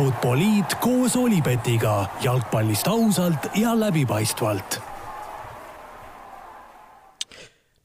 [0.00, 4.78] Futboliit koos Olipetiga jalgpallist ausalt ja läbipaistvalt.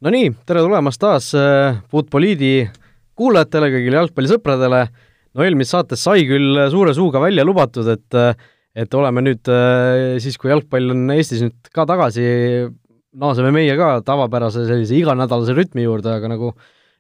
[0.06, 2.70] Nonii, tere tulemast taas äh, Futboliidi
[3.20, 4.80] kuulajatele, kõigile jalgpallisõpradele.
[5.36, 8.20] no eelmises saates sai küll suure suuga välja lubatud, et
[8.80, 12.24] et oleme nüüd äh, siis, kui jalgpall on Eestis nüüd ka tagasi,
[13.12, 16.56] naaseme meie ka tavapärase sellise iganädalase rütmi juurde, aga nagu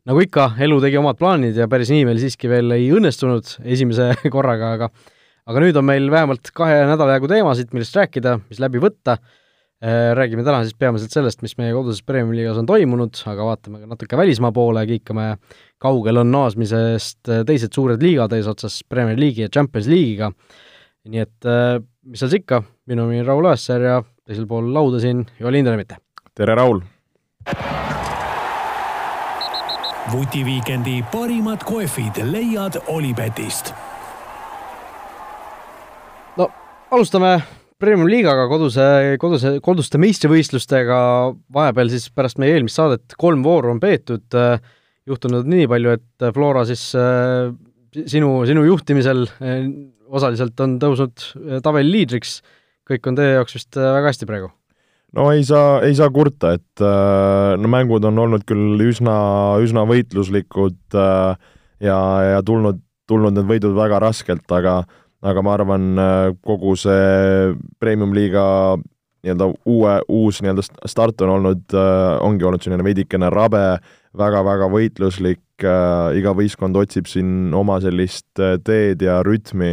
[0.05, 4.11] nagu ikka, elu tegi omad plaanid ja päris nii meil siiski veel ei õnnestunud esimese
[4.35, 4.91] korraga, aga
[5.45, 9.19] aga nüüd on meil vähemalt kahe nädala jagu teemasid, millest rääkida, mis läbi võtta.
[9.85, 13.81] Äh, räägime täna siis peamiselt sellest, mis meie koduses Premiumi liigas on toimunud, aga vaatame
[13.83, 15.27] ka natuke välismaa poole, kiikame,
[15.83, 20.31] kaugel on naasmisest teised suured liigad eesotsas Premier League'i ja Champions League'iga.
[21.11, 21.75] nii et äh,
[22.07, 25.59] mis seal siis ikka, minu nimi on Raul Õessar ja teisel pool lauda siin Joel
[25.59, 25.99] Hindremitte.
[26.33, 26.81] tere, Raul!
[30.11, 33.73] Vutiviikendi parimad kohvid leiad Olipetist.
[36.37, 36.49] no
[36.91, 37.37] alustame
[37.79, 38.85] Premium liigaga koduse,
[39.19, 40.97] koduse, koduste meistrivõistlustega,
[41.53, 44.37] vahepeal siis pärast meie eelmist saadet kolm vooru on peetud,
[45.05, 49.25] juhtunud nii palju, et Flora siis sinu, sinu juhtimisel
[50.07, 51.27] osaliselt on tõusnud
[51.65, 52.37] tabeli liidriks,
[52.87, 54.53] kõik on teie jaoks vist väga hästi praegu
[55.15, 59.15] no ei saa, ei saa kurta, et äh, no mängud on olnud küll üsna,
[59.63, 61.99] üsna võitluslikud äh, ja,
[62.35, 64.83] ja tulnud, tulnud need võidud väga raskelt, aga
[65.25, 68.45] aga ma arvan, äh, kogu see premium-liiga
[69.25, 71.73] nii-öelda uue, uus nii-öelda start on olnud,
[72.21, 75.63] ongi olnud selline veidikene rabe väga,, väga-väga võitluslik,
[76.19, 79.71] iga võistkond otsib siin oma sellist teed ja rütmi,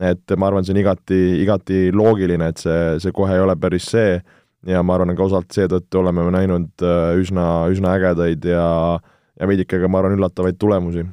[0.00, 3.90] et ma arvan, see on igati, igati loogiline, et see, see kohe ei ole päris
[3.92, 4.16] see
[4.68, 8.66] ja ma arvan, ka osalt seetõttu oleme me näinud äh, üsna, üsna ägedaid ja,
[9.40, 11.06] ja veidike ka, ma arvan, üllatavaid tulemusi.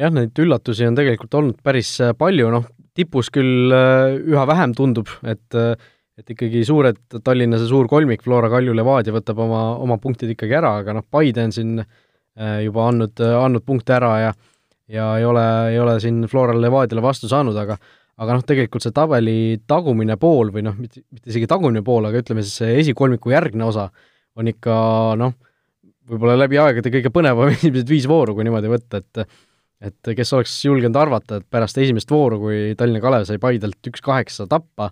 [0.00, 4.76] jah, neid üllatusi on tegelikult olnud päris äh, palju, noh, tipus küll äh, üha vähem
[4.76, 5.58] tundub, et
[6.20, 10.58] et ikkagi suured, Tallinna see suur kolmik, Flora, Kalju, Levadia võtab oma, oma punktid ikkagi
[10.58, 11.78] ära, aga noh, Paide on siin
[12.60, 14.34] juba andnud, andnud punkte ära ja
[14.90, 17.78] ja ei ole, ei ole siin Florale, Levadiale vastu saanud, aga
[18.20, 19.36] aga noh, tegelikult see tabeli
[19.68, 23.64] tagumine pool või noh, mitte, mitte isegi tagumine pool, aga ütleme siis see esikolmiku järgne
[23.68, 23.88] osa
[24.38, 24.74] on ikka
[25.20, 25.36] noh,
[26.10, 29.24] võib-olla läbi aegade kõige põnevam esimesed viis vooru, kui niimoodi võtta, et
[29.80, 34.44] et kes oleks julgenud arvata, et pärast esimest vooru, kui Tallinna Kalev sai Paidelt üks-kaheksa
[34.50, 34.90] tappa,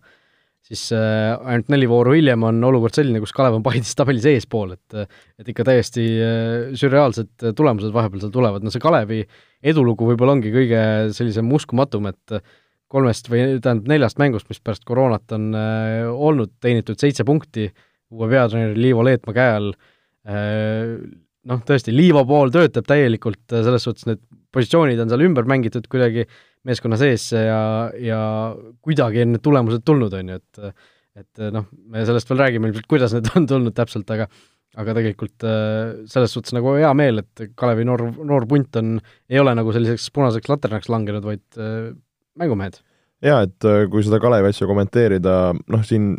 [0.65, 4.73] siis äh, ainult neli vooru hiljem on olukord selline, kus Kalev on Paidest tabelis eespool,
[4.79, 9.21] et et ikka täiesti äh, sürreaalsed tulemused vahepeal seal tulevad, no see Kalevi
[9.61, 10.81] edulugu võib-olla ongi kõige
[11.19, 12.41] sellisem uskumatum, et
[12.93, 17.69] kolmest või tähendab neljast mängust, mis pärast koroonat on äh, olnud, teenitud seitse punkti
[18.15, 19.73] uue peatreeneri Liivo Leetmaa käe all
[20.29, 20.95] äh,,
[21.49, 24.23] noh, tõesti, Liivo pool töötab täielikult, äh, selles suhtes need
[24.55, 26.25] positsioonid on seal ümber mängitud kuidagi
[26.69, 27.59] meeskonna sees ja,
[28.01, 28.21] ja
[28.85, 30.87] kuidagi on need tulemused tulnud, on ju, et
[31.19, 34.29] et noh, me sellest veel räägime ilmselt, kuidas need on tulnud täpselt, aga
[34.79, 38.99] aga tegelikult äh, selles suhtes nagu hea meel, et Kalevi noor, noor punt on,
[39.31, 41.89] ei ole nagu selliseks punaseks laternaks langenud, vaid äh,
[42.39, 42.81] mängumehed.
[43.25, 45.39] jaa, et äh, kui seda Kalevi asja kommenteerida,
[45.69, 46.17] noh siin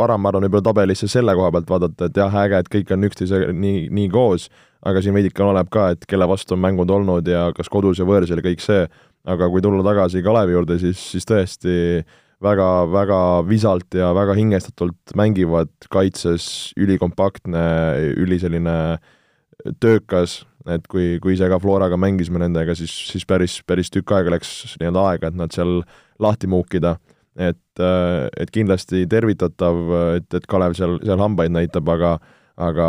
[0.00, 3.06] varem ma arvan, võib-olla tabelisse selle koha pealt vaadata, et jah, äge, et kõik on
[3.10, 4.48] üksteisega nii, nii koos,
[4.86, 8.08] aga siin veidike oleneb ka, et kelle vastu on mängud olnud ja kas kodus ja
[8.08, 8.86] võõrsil ja kõik see,
[9.28, 11.74] aga kui tulla tagasi Kalevi juurde, siis, siis tõesti
[12.42, 17.64] väga, väga visalt ja väga hingestatult mängivad kaitses, ülikompaktne,
[18.20, 18.76] üli selline
[19.82, 24.34] töökas, et kui, kui ise ka Floraga mängisime nendega, siis, siis päris, päris tükk aega
[24.34, 25.80] läks nii-öelda aega, et nad seal
[26.20, 26.98] lahti muukida.
[27.40, 29.76] et, et kindlasti tervitatav,
[30.18, 32.18] et, et Kalev seal, seal hambaid näitab, aga
[32.60, 32.88] aga,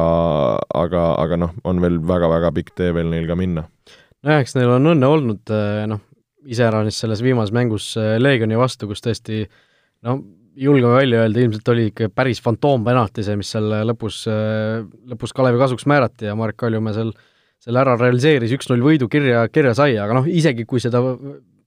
[0.75, 3.67] aga, aga noh, on veel väga-väga pikk tee veel neil ka minna.
[4.25, 5.53] nojah, eks neil on õnne olnud,
[5.87, 6.03] noh,
[6.41, 9.45] iseäranis selles viimases mängus Leegioni vastu, kus tõesti
[10.03, 10.19] noh,
[10.57, 14.25] julgeme välja öelda, ilmselt oli ikka päris fantoompenalti see, mis seal lõpus,
[15.13, 17.30] lõpus Kalevi kasuks määrati ja Marek Kaljumäe seal äh,
[17.61, 21.01] selle ära realiseeris, üks-null võidu kirja, kirja sai, aga noh, isegi kui seda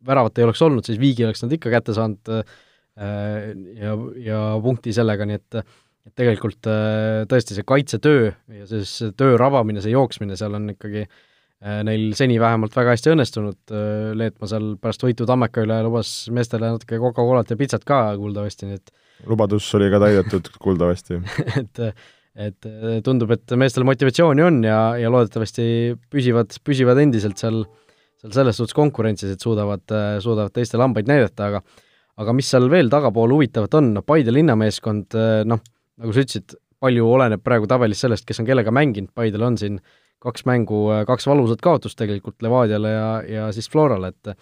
[0.05, 2.43] väravat ei oleks olnud, siis viigi oleks nad ikka kätte saanud äh,
[3.79, 5.65] ja, ja punkti sellega, nii et
[6.05, 8.27] et tegelikult äh, tõesti see kaitsetöö
[8.59, 13.15] ja siis töö rabamine, see jooksmine seal on ikkagi äh, neil seni vähemalt väga hästi
[13.15, 13.73] õnnestunud,
[14.21, 18.83] Leetmaa seal pärast võitu Tammeka üle lubas meestele natuke Coca-Colat ja pitsat ka kuuldavasti, nii
[18.83, 18.93] et
[19.31, 21.23] lubadus oli ka täidetud kuuldavasti.
[21.63, 21.83] et
[22.35, 25.67] et äh, tundub, et meestel motivatsiooni on ja, ja loodetavasti
[26.11, 27.63] püsivad, püsivad endiselt seal,
[28.21, 31.65] seal selles suhtes konkurentsis, et suudavad, äh, suudavad teistele hambaid näidata, aga
[32.23, 35.63] aga mis seal veel tagapool huvitavat on, noh, Paide linnameeskond, äh, noh,
[35.99, 39.79] nagu sa ütlesid, palju oleneb praegu tabelis sellest, kes on kellega mänginud, Paidel on siin
[40.25, 44.35] kaks mängu, kaks valusat kaotust tegelikult Levadiale ja, ja siis Florale, et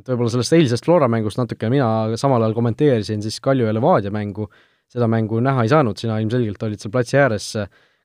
[0.00, 4.12] et võib-olla sellest eilsest Flora mängust natuke mina samal ajal kommenteerisin siis Kalju ja Levadia
[4.14, 4.46] mängu,
[4.90, 7.52] seda mängu näha ei saanud, sina ilmselgelt olid seal platsi ääres,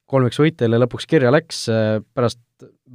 [0.09, 1.65] kolm-üks võit teile lõpuks kirja läks,
[2.17, 2.41] pärast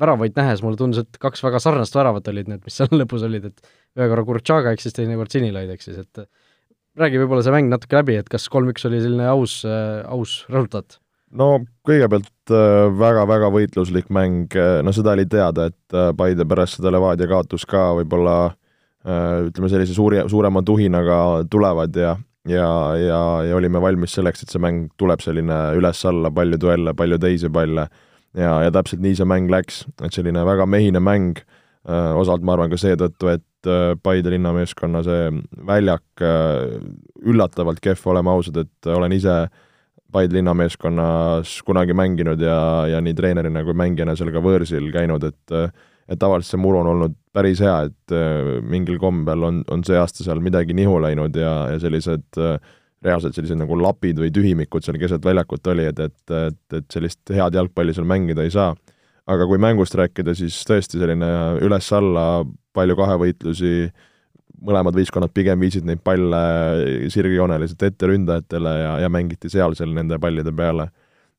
[0.00, 3.50] väravaid nähes mulle tundus, et kaks väga sarnast väravat olid need, mis seal lõpus olid,
[3.50, 6.24] et ühe korra Kurtšaga eksis, teine kord Sinilaid eksis, et
[7.00, 11.00] räägi võib-olla see mäng natuke läbi, et kas kolm-üks oli selline aus, aus resultaat?
[11.30, 12.50] no kõigepealt
[12.98, 14.50] väga-väga võitluslik mäng,
[14.82, 18.38] no seda oli teada, et Paide pärast seda Levadia kaotus ka võib-olla
[19.00, 21.20] ütleme, sellise suuri, suurema tuhinaga
[21.50, 22.16] tulevad ja
[22.48, 27.18] ja, ja, ja olime valmis selleks, et see mäng tuleb selline üles-alla, palju duelle, palju
[27.20, 27.88] teisi palle
[28.36, 31.40] ja, ja täpselt nii see mäng läks, et selline väga mehine mäng,
[32.20, 33.46] osalt ma arvan ka seetõttu, et
[34.00, 35.26] Paide linnameeskonna see
[35.68, 36.22] väljak
[37.28, 39.34] üllatavalt kehv, oleme ausad, et olen ise
[40.10, 42.56] Paide linnameeskonnas kunagi mänginud ja,
[42.88, 45.54] ja nii treenerina kui mängijana seal ka võõrsil käinud, et
[46.10, 48.14] et tavaliselt see muru on olnud päris hea, et
[48.66, 52.40] mingil kombel on, on see aasta seal midagi nihu läinud ja, ja sellised
[53.04, 57.32] reaalselt sellised nagu lapid või tühimikud seal keset väljakut oli, et, et, et, et sellist
[57.32, 58.74] head jalgpalli seal mängida ei saa.
[59.30, 61.28] aga kui mängust rääkida, siis tõesti selline
[61.62, 62.42] üles-alla,
[62.74, 63.90] palju kahevõitlusi,
[64.66, 66.40] mõlemad võistkonnad pigem viisid neid palle
[67.12, 70.90] sirgjooneliselt ette ründajatele ja, ja mängiti seal seal nende pallide peale.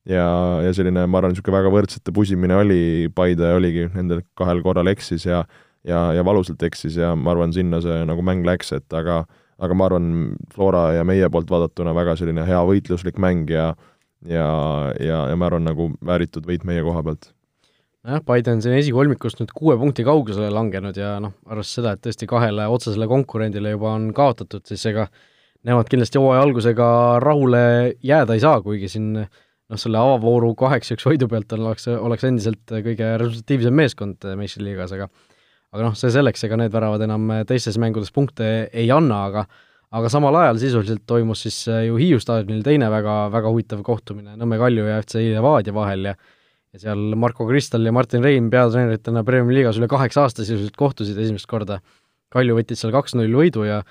[0.08, 0.26] Ja,
[0.64, 2.80] ja selline, ma arvan, niisugune väga võrdsete pusimine oli,
[3.14, 5.44] Paide oligi nendel kahel korral eksis ja
[5.86, 9.22] ja, ja valusalt eksis ja ma arvan, sinna see nagu mäng läks, et aga
[9.62, 10.06] aga ma arvan,
[10.54, 13.72] Flora ja meie poolt vaadatuna väga selline hea võitluslik mäng ja
[14.26, 14.48] ja,
[15.02, 17.32] ja, ja ma arvan, nagu vääritud võit meie koha pealt.
[18.02, 22.02] Nojah, Paide on siin esikolmikust nüüd kuue punkti kaugusele langenud ja noh, arvestades seda, et
[22.02, 25.06] tõesti kahele otsesele konkurendile juba on kaotatud, siis ega
[25.66, 26.88] nemad kindlasti hooaja algusega
[27.22, 27.62] rahule
[28.02, 29.12] jääda ei saa, kuigi siin
[29.72, 35.08] noh, selle avavooru kaheksa-üks võidu pealt oleks, oleks endiselt kõige resultatiivsem meeskond meistriliigas, aga
[35.72, 39.46] aga noh, see selleks, ega need väravad enam teistes mängudes punkte ei anna, aga
[39.92, 44.56] aga samal ajal sisuliselt toimus siis ju Hiiu staadionil teine väga, väga huvitav kohtumine Nõmme
[44.60, 46.14] Kalju ja FC Levadia vahel ja
[46.72, 51.18] ja seal Marko Kristal ja Martin Reim peatreeneritena Premiumi liigas üle kaheksa aasta sisuliselt kohtusid
[51.20, 51.82] esimest korda.
[52.32, 53.82] Kalju võttis seal kaks-null võidu ja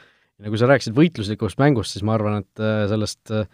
[0.41, 3.45] ja kui sa rääkisid võitluslikust mängust, siis ma arvan, et äh, sellest, äh,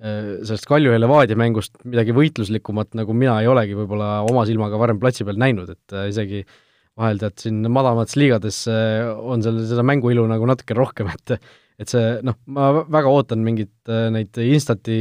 [0.00, 4.98] sellest Kalju ja Levadia mängust midagi võitluslikumat, nagu mina ei olegi võib-olla oma silmaga varem
[5.02, 6.42] platsi peal näinud, et äh, isegi
[6.98, 11.38] vahel tead, siin madalamates liigades on seal seda mänguilu nagu natuke rohkem, et
[11.74, 14.98] et see noh, ma väga ootan mingit neid Instati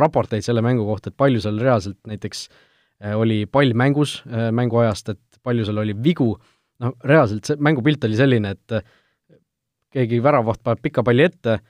[0.00, 2.62] raporteid selle mängu kohta, et palju seal reaalselt näiteks äh,
[3.04, 6.30] Äh, oli pall mängus äh, mänguajast, et palju seal oli vigu,
[6.80, 8.86] noh, reaalselt see mängupilt oli selline, et äh,
[9.92, 11.60] keegi väravaht paneb pika palli ette,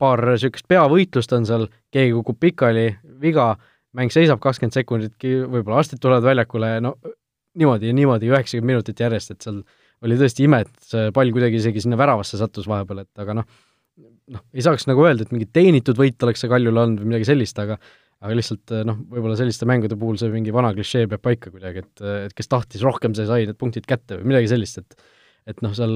[0.00, 2.86] paar niisugust peavõitlust on seal, keegi kukub pikali,
[3.22, 3.54] viga,
[3.96, 6.96] mäng seisab kakskümmend sekunditki, võib-olla arstid tulevad väljakule, no
[7.56, 9.62] niimoodi ja niimoodi üheksakümmend minutit järjest, et seal
[10.04, 13.46] oli tõesti ime, et see pall kuidagi isegi sinna väravasse sattus vahepeal, et aga noh,
[14.34, 17.30] noh, ei saaks nagu öelda, et mingi teenitud võit oleks see Kaljule olnud või midagi
[17.30, 17.78] sellist, aga
[18.24, 22.04] aga lihtsalt noh, võib-olla selliste mängude puhul see mingi vana klišee peab paika kuidagi, et,
[22.26, 24.96] et kes tahtis rohkem, see sai need punktid kätte või midagi sellist, et
[25.46, 25.94] et noh, seal,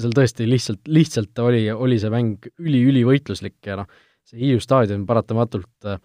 [0.00, 3.90] seal tõesti lihtsalt, lihtsalt oli, oli see mäng üli-ülivõitluslik ja noh,
[4.26, 6.00] see Hiiu staadion paratamatult eh,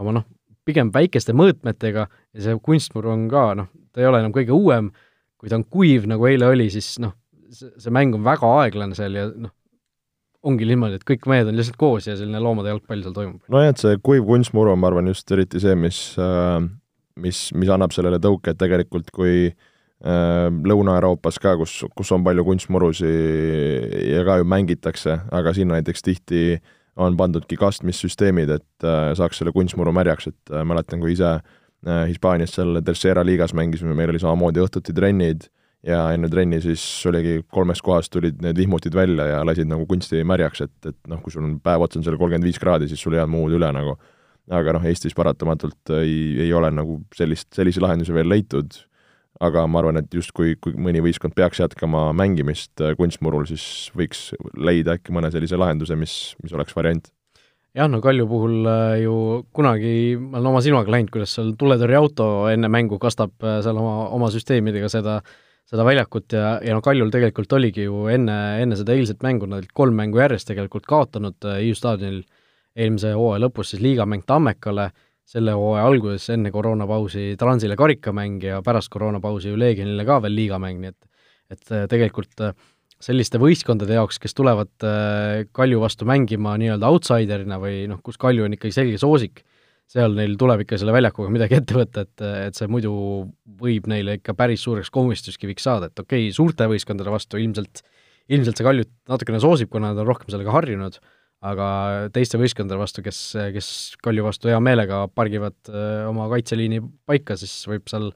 [0.00, 0.24] oma noh,
[0.66, 4.90] pigem väikeste mõõtmetega ja see kunstmuru on ka noh, ta ei ole enam kõige uuem,
[5.36, 7.14] kui ta on kuiv, nagu eile oli, siis noh,
[7.52, 9.52] see, see mäng on väga aeglane seal ja noh,
[10.46, 13.44] ongi niimoodi, et kõik mehed on lihtsalt koos ja selline loomade jalgpall seal toimub.
[13.52, 16.60] nojah, et see kuiv kunstmuru on, ma arvan, just eriti see, mis, äh,
[17.20, 19.72] mis, mis annab sellele tõuke, et tegelikult kui äh,
[20.04, 23.12] Lõuna-Euroopas ka, kus, kus on palju kunstmurusi
[24.10, 26.42] ja ka ju mängitakse, aga sinna näiteks tihti
[27.00, 31.38] on pandudki kastmissüsteemid, et äh, saaks selle kunstmuru märjaks, et mäletan, kui ise
[31.86, 35.44] Hispaanias seal Tercera liigas mängisime, meil oli samamoodi õhtuti trennid
[35.86, 40.24] ja enne trenni siis oligi kolmest kohast tulid need vihmutid välja ja lasid nagu kunsti
[40.26, 43.02] märjaks, et, et noh, kui sul on päev otsa on seal kolmkümmend viis kraadi, siis
[43.02, 43.96] sul ei jää muud üle nagu.
[44.46, 48.76] aga noh, Eestis paratamatult ei, ei ole nagu sellist, sellisi lahendusi veel leitud,
[49.44, 54.30] aga ma arvan, et just kui, mõni võistkond peaks jätkama mängimist äh, kunstmurul, siis võiks
[54.56, 57.10] leida äkki mõne sellise lahenduse, mis, mis oleks variant.
[57.76, 59.16] Jah, no Kalju puhul äh, ju
[59.56, 64.06] kunagi ma olen oma silmaga näinud, kuidas seal tuletõrjeauto enne mängu kastab äh, seal oma,
[64.16, 65.20] oma süsteemidega seda
[65.66, 69.64] seda väljakut ja, ja noh, Kaljul tegelikult oligi ju enne, enne seda eilset mängu, nad
[69.64, 72.22] olid kolm mängu järjest tegelikult kaotanud Hiiu staadionil
[72.76, 74.92] eelmise hooaja lõpus siis liigamäng Tammekale,
[75.26, 80.80] selle hooaja alguses enne koroonapausi Transile karikamäng ja pärast koroonapausi ju Leegionile ka veel liigamäng,
[80.82, 81.12] nii et
[81.46, 82.54] et äh, tegelikult äh,
[83.02, 84.72] selliste võistkondade jaoks, kes tulevad
[85.54, 89.42] Kalju vastu mängima nii-öelda outsiderina või noh, kus Kalju on ikkagi selge soosik,
[89.90, 92.92] seal neil tuleb ikka selle väljakuga midagi ette võtta, et, et see muidu
[93.60, 97.84] võib neile ikka päris suureks komistuskiviks saada, et okei okay,, suurte võistkondade vastu ilmselt,
[98.32, 100.98] ilmselt see Kaljut natukene soosib, kuna nad on rohkem sellega harjunud,
[101.44, 101.68] aga
[102.14, 103.20] teiste võistkondade vastu, kes,
[103.54, 103.68] kes
[104.02, 108.10] Kalju vastu hea meelega pargivad öö, oma kaitseliini paika, siis võib seal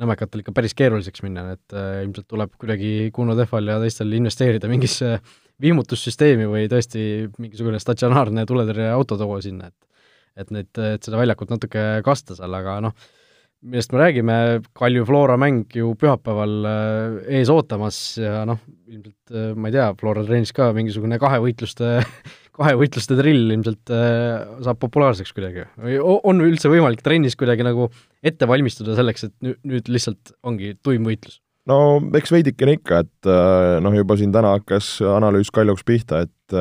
[0.00, 4.70] nõmmekatel ikka päris keeruliseks minna, et öö, ilmselt tuleb kuidagi Kuno Tehval ja teistel investeerida
[4.70, 5.18] mingisse
[5.62, 9.80] viimutussüsteemi või tõesti mingisugune statsionaarne tuletõrjeauto tuua sinna, et
[10.34, 12.94] et neid, et seda väljakut natuke kasta seal, aga noh,
[13.64, 14.38] millest me räägime,
[14.74, 18.58] Kalju Flora mäng ju pühapäeval äh, ees ootamas ja noh,
[18.90, 22.00] ilmselt äh, ma ei tea, Flora trennis ka mingisugune kahevõitluste
[22.54, 27.88] kahevõitluste drill ilmselt äh, saab populaarseks kuidagi või on üldse võimalik trennis kuidagi nagu
[28.22, 31.40] ette valmistuda selleks, et nüüd, nüüd lihtsalt ongi tuim võitlus?
[31.70, 33.32] no eks veidikene ikka, et
[33.82, 36.56] noh, juba siin täna hakkas analüüs Kaljuks pihta, et,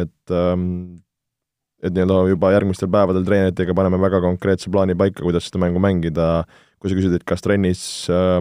[0.00, 0.66] et ähm,
[1.84, 6.44] et nii-öelda juba järgmistel päevadel treeneritega paneme väga konkreetse plaani paika, kuidas seda mängu mängida,
[6.80, 7.82] kui sa küsid, et kas trennis
[8.12, 8.40] äh,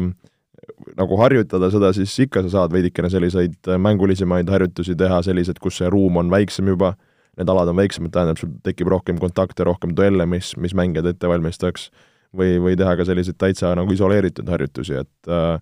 [0.98, 5.80] nagu harjutada seda, siis ikka sa saad veidikene selliseid äh, mängulisemaid harjutusi teha, sellised, kus
[5.82, 6.94] see ruum on väiksem juba,
[7.40, 11.30] need alad on väiksemad, tähendab, sul tekib rohkem kontakte, rohkem duelle, mis, mis mängijad ette
[11.32, 11.90] valmistaks,
[12.36, 15.60] või, või teha ka selliseid täitsa nagu isoleeritud harjutusi, et äh,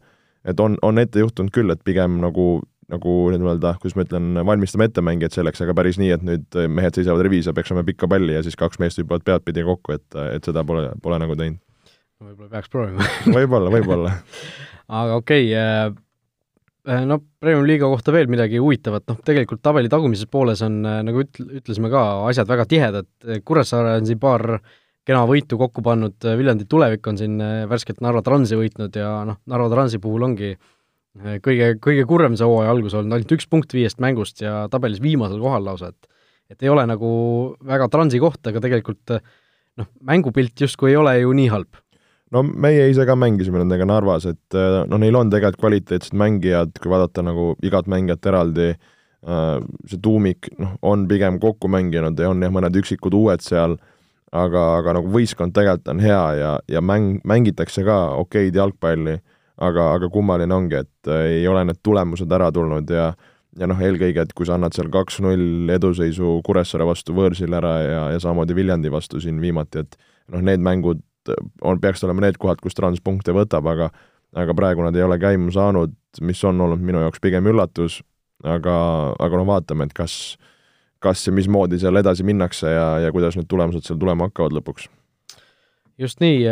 [0.48, 4.88] et on, on ette juhtunud küll, et pigem nagu nagu nii-öelda, kuidas ma ütlen, valmistame
[4.88, 8.38] ette mängijaid selleks, aga päris nii, et nüüd mehed seisavad reviis ja peksame pikka palli
[8.38, 11.60] ja siis kaks meest hüppavad peadpidi kokku, et, et seda pole, pole nagu teinud.
[12.24, 13.10] võib-olla peaks proovima.
[13.28, 14.14] Võib-olla, võib-olla
[14.88, 15.96] aga okei okay,
[16.88, 21.24] äh,, no Premium-liiga kohta veel midagi huvitavat, noh tegelikult tabeli tagumises pooles on, äh, nagu
[21.25, 23.10] üt-, ütlesime ka, asjad väga tihedad,
[23.46, 24.60] Kuressaare on siin paar
[25.08, 29.39] kena võitu kokku pannud, Viljandi tulevik on siin äh, värskelt Narva Transi võitnud ja noh,
[29.48, 33.75] Narva Transi puhul ongi äh, kõige, kõige kurvem see hooaja algus olnud, ainult üks punkt
[33.75, 36.13] viiest mängust ja tabelis viimasel kohal lausa, et
[36.48, 37.10] et ei ole nagu
[37.67, 39.12] väga transi koht, aga tegelikult
[39.77, 41.79] noh, mängupilt justkui ei ole ju nii halb.
[42.36, 46.91] No meie ise ka mängisime nendega Narvas, et noh, neil on tegelikult kvaliteetsed mängijad, kui
[46.91, 48.74] vaadata nagu igat mängijat eraldi,
[49.27, 49.53] äh,
[49.88, 53.77] see tuumik noh, on pigem kokku mänginud ja on jah, mõned üksikud uued seal,
[54.36, 59.19] aga, aga nagu võistkond tegelikult on hea ja, ja mäng, mängitakse ka okeid jalgpalli
[59.57, 63.12] aga, aga kummaline ongi, et äh, ei ole need tulemused ära tulnud ja
[63.57, 68.01] ja noh, eelkõige, et kui sa annad seal kaks-null eduseisu Kuressaare vastu võõrsil ära ja,
[68.13, 69.98] ja samamoodi Viljandi vastu siin viimati, et
[70.29, 71.01] noh, need mängud
[71.62, 73.91] on, peaksid olema need kohad, kus Trans punkte võtab, aga
[74.38, 78.01] aga praegu nad ei ole käima saanud, mis on olnud minu jaoks pigem üllatus,
[78.43, 78.75] aga,
[79.24, 80.36] aga noh, vaatame, et kas,
[81.03, 84.89] kas ja mismoodi seal edasi minnakse ja, ja kuidas need tulemused seal tulema hakkavad lõpuks.
[85.98, 86.43] just nii,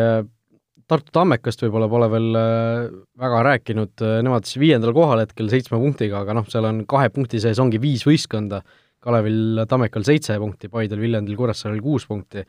[0.86, 5.79] Tartu Tammekast võib-olla pole veel äh, väga rääkinud, äh, nemad siis viiendal kohal hetkel seitsme
[5.82, 8.62] punktiga, aga noh, seal on kahe punkti sees ongi viis võistkonda,
[9.01, 12.46] Kalevil, Tammekal seitse punkti, Paidel, Viljandil, Kuressaarel kuus punkti.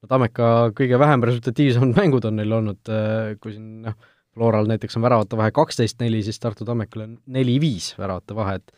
[0.00, 3.98] No Tammeka kõige vähem resultatiivsemad mängud on neil olnud, äh, kui siin noh,
[4.30, 8.76] Floral näiteks on väravate vahe kaksteist neli, siis Tartu Tammekal on neli-viis väravate vahe, et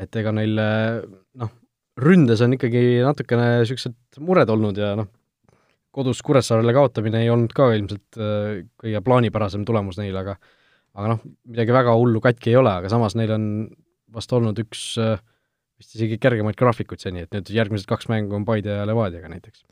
[0.00, 1.48] et ega neil noh,
[2.00, 5.08] ründes on ikkagi natukene niisugused mured olnud ja noh,
[5.94, 10.36] kodus Kuressaarele kaotamine ei olnud ka ilmselt äh, kõige plaanipärasem tulemus neil, aga
[10.98, 13.44] aga noh, midagi väga hullu katki ei ole, aga samas neil on
[14.14, 15.18] vast olnud üks äh,
[15.80, 19.64] vist isegi kergemaid graafikuid seni, et nüüd järgmised kaks mängu on Paide ja Levadiaga näiteks.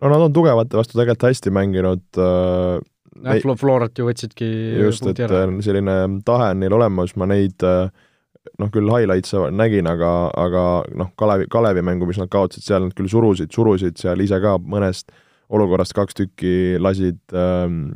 [0.00, 2.76] No nad on tugevate vastu tegelikult hästi mänginud äh,
[3.24, 5.46] jah, Flo-, Florat ju võtsidki just, et ära.
[5.46, 11.10] Äh, selline tahe on neil olemas, ma neid noh, küll highlights'e nägin, aga, aga noh,
[11.20, 15.12] Kalevi, Kalevi mängu, mis nad kaotasid, seal nad küll surusid, surusid seal ise ka mõnest
[15.12, 17.90] äh, olukorrast kaks tükki lasid ähm,,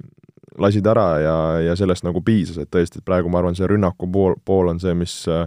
[0.59, 1.37] lasid ära ja,
[1.69, 4.81] ja sellest nagu piisas, et tõesti, et praegu ma arvan, see rünnaku pool, pool on
[4.83, 5.47] see, mis äh,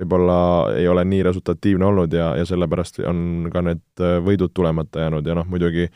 [0.00, 0.38] võib-olla
[0.76, 5.26] ei ole nii resultatiivne olnud ja, ja sellepärast on ka need äh, võidud tulemata jäänud
[5.26, 5.88] ja noh, muidugi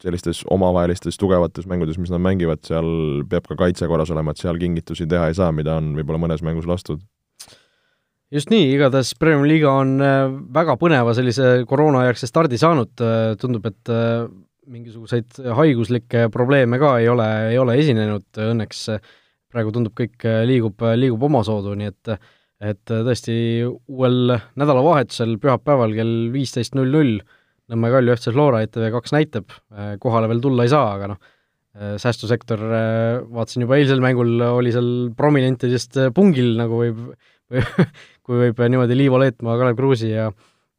[0.00, 4.60] sellistes omavahelistes tugevates mängudes, mis nad mängivad, seal peab ka kaitse korras olema, et seal
[4.60, 7.02] kingitusi teha ei saa, mida on võib-olla mõnes mängus lastud.
[8.30, 10.22] Just nii, igatahes Premiumi liiga on äh,
[10.54, 12.94] väga põneva sellise koroonajärgse stardi saanud,
[13.42, 13.94] tundub, et
[14.70, 18.84] mingisuguseid haiguslikke probleeme ka ei ole, ei ole esinenud, õnneks
[19.50, 22.12] praegu tundub, kõik liigub, liigub omasoodu, nii et
[22.60, 27.20] et tõesti uuel nädalavahetusel, pühapäeval kell viisteist null null
[27.70, 29.52] Nõmme Kalju FC Flora ETV2 näitab,
[30.02, 31.18] kohale veel tulla ei saa, aga noh,
[32.02, 32.64] säästusektor,
[33.30, 37.04] vaatasin juba eilsel mängul, oli seal prominentidest pungil, nagu võib,
[37.46, 37.62] või
[38.26, 40.32] kui võib niimoodi Liivo Leetmaa, Kalev Kruusi ja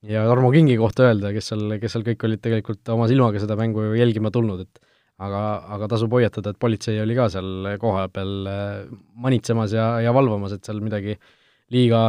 [0.07, 3.57] ja Tarmo Kingi kohta öelda, kes seal, kes seal kõik olid tegelikult oma silmaga seda
[3.59, 4.81] mängu jälgima tulnud, et
[5.21, 5.41] aga,
[5.77, 8.71] aga tasub hoiatada, et politsei oli ka seal kohapeal äh,
[9.21, 11.17] manitsemas ja, ja valvamas, et seal midagi
[11.71, 12.01] liiga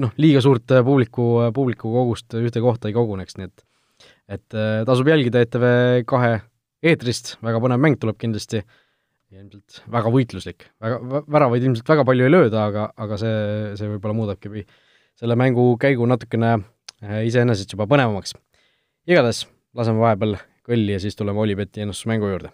[0.00, 3.64] noh, liiga suurt publiku, publiku kogust ühte kohta ei koguneks, nii et
[4.28, 5.66] et äh, tasub jälgida ETV
[6.08, 6.38] kahe
[6.84, 12.26] eetrist, väga põnev mäng tuleb kindlasti ja ilmselt väga võitluslik, väga, väravaid ilmselt väga palju
[12.26, 13.36] ei lööda, aga, aga see,
[13.78, 14.64] see võib-olla muudabki
[15.18, 18.36] selle mängu käigu natukene äh, iseenesest juba põnevamaks.
[19.08, 19.44] igatahes
[19.76, 22.52] laseme vahepeal kõlli ja siis tuleme Olibeti ennustusmängu juurde.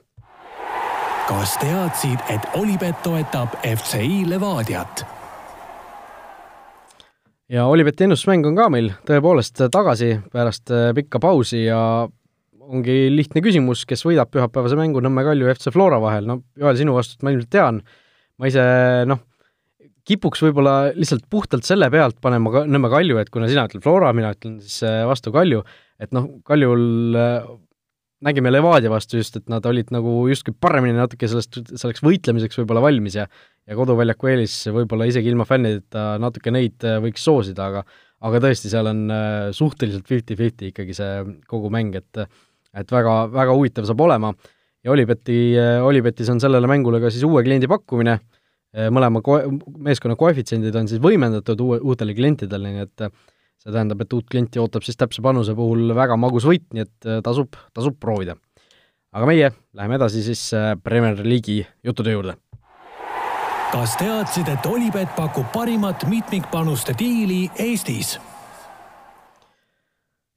[1.28, 5.19] kas teadsid, et Olipet toetab FCI Levadiat?
[7.50, 11.80] Ja Olibeti ennustusmäng on ka meil tõepoolest tagasi pärast äh, pikka pausi ja
[12.70, 16.78] ongi lihtne küsimus, kes võidab pühapäevase mängu Nõmme Kalju ja FC Flora vahel, no Joel,
[16.78, 17.80] sinu vastust ma ilmselt tean,
[18.38, 18.62] ma ise
[19.10, 19.24] noh,
[20.06, 24.12] kipuks võib-olla lihtsalt puhtalt selle pealt panema ka Nõmme Kalju, et kuna sina ütled Flora,
[24.16, 25.64] mina ütlen siis äh, vastu Kalju,
[26.00, 27.50] et noh, Kaljul äh,
[28.26, 32.84] nägime Levadia vastu just, et nad olid nagu justkui paremini natuke sellest, selleks võitlemiseks võib-olla
[32.84, 33.26] valmis ja
[33.68, 37.84] ja koduväljaku eelis võib-olla isegi ilma fännideta natuke neid äh, võiks soosida, aga
[38.20, 39.06] aga tõesti, seal on
[39.56, 42.18] suhteliselt fifty-fifty ikkagi see kogu mäng, et
[42.76, 44.34] et väga, väga huvitav saab olema.
[44.84, 48.18] Ja Olibeti, Olipetis on sellele mängule ka siis uue kliendi pakkumine
[48.94, 49.42] mõlema ko-,
[49.82, 53.04] meeskonna koefitsiendid on siis võimendatud uue, uutele klientidele, nii et
[53.60, 57.08] see tähendab, et uut klienti ootab siis täpse panuse puhul väga magus võit, nii et
[57.08, 58.36] eh, tasub, tasub proovida.
[59.12, 60.42] aga meie läheme edasi siis
[60.82, 62.36] Premier League'i juttude juurde.
[63.72, 68.18] kas teadsid, et Olipet pakub parimat mitmikpanuste diili Eestis?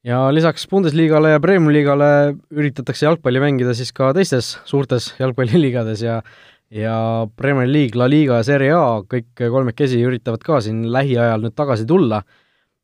[0.03, 6.21] ja lisaks Bundesliga-le ja Premium-liigale üritatakse jalgpalli mängida siis ka teistes suurtes jalgpalliliigades ja
[6.73, 11.53] ja Premier League, La Liga ja Serie A, kõik kolmekesi üritavad ka siin lähiajal nüüd
[11.53, 12.42] tagasi tulla, äh,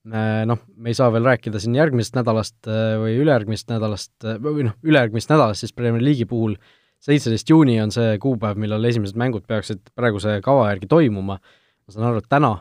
[0.10, 4.68] noh, me ei saa veel rääkida siin järgmisest nädalast äh, või ülejärgmisest nädalast, äh, või
[4.70, 6.56] noh, ülejärgmisest nädalast siis Premier League'i puhul,
[7.04, 12.10] seitseteist juuni on see kuupäev, millal esimesed mängud peaksid praeguse kava järgi toimuma, ma saan
[12.10, 12.56] aru, et täna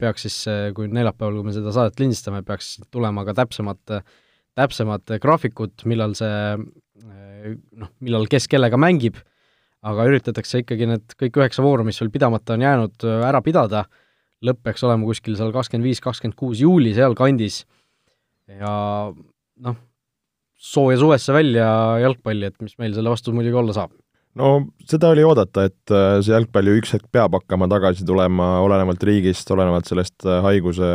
[0.00, 0.36] peaks siis,
[0.76, 3.80] kui neljapäeval, kui me seda saadet lindistame, peaks tulema ka täpsemad,
[4.58, 9.20] täpsemad graafikud, millal see noh, millal kes kellega mängib
[9.86, 13.86] aga üritatakse ikkagi need kõik üheksa vooru, mis veel pidamata on jäänud, ära pidada,
[14.46, 17.62] lõpp peaks olema kuskil seal kakskümmend viis, kakskümmend kuus juuli sealkandis
[18.50, 18.74] ja
[19.10, 19.80] noh,
[20.56, 21.66] sooja suvesse välja
[22.02, 23.92] jalgpalli, et mis meil selle vastu muidugi olla saab
[24.38, 24.50] no
[24.88, 29.02] seda oli oodata, et äh, see jalgpall ju üks hetk peab hakkama tagasi tulema, olenevalt
[29.06, 30.90] riigist, olenevalt sellest äh, haiguse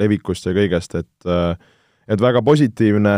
[0.00, 1.54] levikust ja kõigest, et äh,
[2.10, 3.12] et väga positiivne,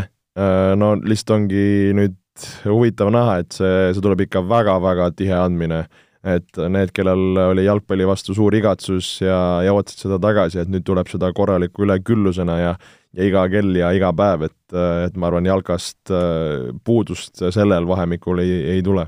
[0.77, 5.79] no lihtsalt ongi nüüd huvitav näha, et see, see tuleb ikka väga-väga tihe andmine.
[6.25, 10.87] Et need, kellel oli jalgpalli vastu suur igatsus ja, ja ootasid seda tagasi, et nüüd
[10.87, 12.77] tuleb seda korraliku üleküllusena ja
[13.15, 18.43] ja iga kell ja iga päev, et, et ma arvan, jalkast äh, puudust sellel vahemikul
[18.43, 19.07] ei, ei tule.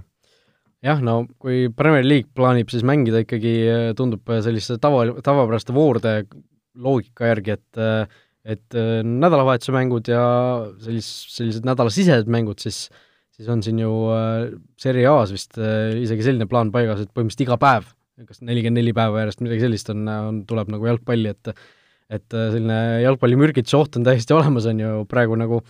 [0.85, 3.55] Jah, no kui Premier League plaanib siis mängida ikkagi,
[3.98, 6.20] tundub selliste tava, tavapäraste voorude
[6.76, 8.14] loogika järgi, et
[8.46, 10.22] et nädalavahetuse mängud ja
[10.79, 12.85] sellis-, sellised nädalasisesed mängud, siis
[13.37, 14.49] siis on siin ju äh,
[14.81, 17.90] Serie A-s vist äh, isegi selline plaan paigas, et põhimõtteliselt iga päev,
[18.27, 21.53] kas nelikümmend neli päeva järjest, midagi sellist on, on, tuleb nagu jalgpalli, et
[22.07, 25.64] et äh, selline jalgpallimürgituse oht on täiesti olemas, on ju, praegu nagu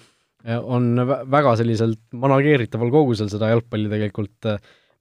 [0.47, 0.93] on
[1.27, 4.47] väga selliselt manageeritaval kogusel seda jalgpalli tegelikult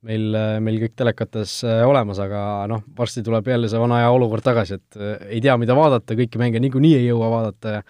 [0.07, 0.23] meil,
[0.65, 2.39] meil kõik telekates olemas, aga
[2.71, 4.97] noh, varsti tuleb jälle see vana aja olukord tagasi, et
[5.27, 7.83] ei tea, mida vaadata, kõiki mänge niikuinii ei jõua vaadata ja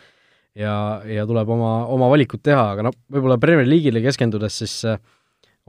[0.60, 0.76] ja,
[1.08, 5.00] ja tuleb oma, oma valikud teha, aga noh, võib-olla Premier League'ile keskendudes siis äh,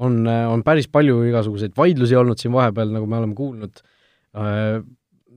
[0.02, 3.82] on, äh, on päris palju igasuguseid vaidlusi olnud siin vahepeal, nagu me oleme kuulnud,
[4.38, 4.78] äh,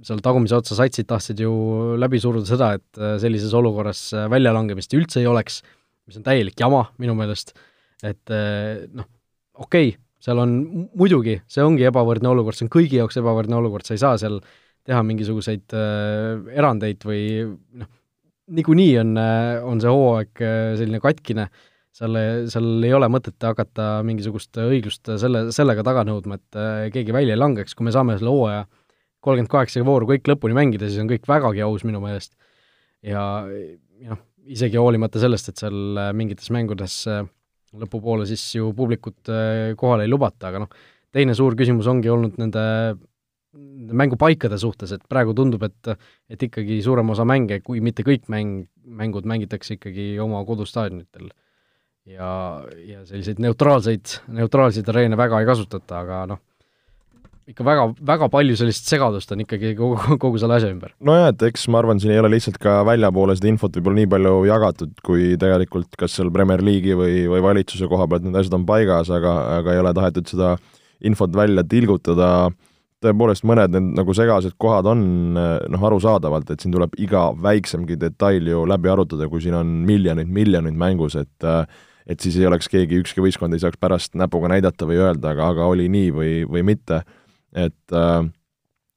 [0.05, 1.53] seal tagumise otsa satsid tahtsid ju
[1.99, 5.59] läbi suruda seda, et sellises olukorras väljalangemist üldse ei oleks,
[6.07, 7.51] mis on täielik jama minu meelest,
[8.07, 8.31] et
[8.95, 9.09] noh,
[9.59, 10.55] okei okay,, seal on
[10.95, 14.39] muidugi, see ongi ebavõrdne olukord, see on kõigi jaoks ebavõrdne olukord, sa ei saa seal
[14.87, 17.23] teha mingisuguseid äh, erandeid või
[17.79, 17.89] noh,
[18.55, 19.17] niikuinii on,
[19.69, 21.47] on see hooaeg äh, selline katkine,
[21.95, 22.17] seal,
[22.51, 27.35] seal ei ole mõtet hakata mingisugust õiglust selle, sellega taga nõudma, et äh, keegi välja
[27.35, 28.65] ei langeks, kui me saame selle hooaja
[29.25, 32.33] kolmkümmend kaheksa vooru kõik lõpuni mängida, siis on kõik vägagi aus minu meelest.
[33.05, 33.23] ja,
[34.07, 37.03] noh, isegi hoolimata sellest, et seal äh, mingites mängudes
[37.79, 39.29] lõpupoole siis ju publikut
[39.77, 40.71] kohale ei lubata, aga noh,
[41.13, 42.63] teine suur küsimus ongi olnud nende
[43.53, 45.93] mängupaikade suhtes, et praegu tundub, et
[46.29, 51.31] et ikkagi suurem osa mänge, kui mitte kõik mäng, mängud mängitakse ikkagi oma kodustaadionitel.
[52.09, 56.39] ja, ja selliseid neutraalseid, neutraalseid areene väga ei kasutata, aga noh,
[57.49, 60.93] ikka väga, väga palju sellist segadust on ikkagi kogu, kogu selle asja ümber.
[61.01, 64.13] nojah, et eks ma arvan, siin ei ole lihtsalt ka väljapoole seda infot võib-olla nii
[64.13, 68.57] palju jagatud, kui tegelikult kas seal Premier League'i või, või valitsuse koha pealt need asjad
[68.61, 70.55] on paigas, aga, aga ei ole tahetud seda
[71.05, 72.57] infot välja tilgutada äh,
[73.03, 75.03] tõepoolest mõned need nagu segased kohad on
[75.35, 80.27] noh, arusaadavalt, et siin tuleb iga väiksemgi detail ju läbi arutada, kui siin on miljoneid,
[80.27, 81.47] miljoneid mängus, et
[82.09, 85.51] et siis ei oleks keegi, ükski võistkond ei saaks pärast näpuga näidata või öelda, aga,
[85.53, 87.03] aga oli nii või, või mitte,
[87.53, 88.23] et äh,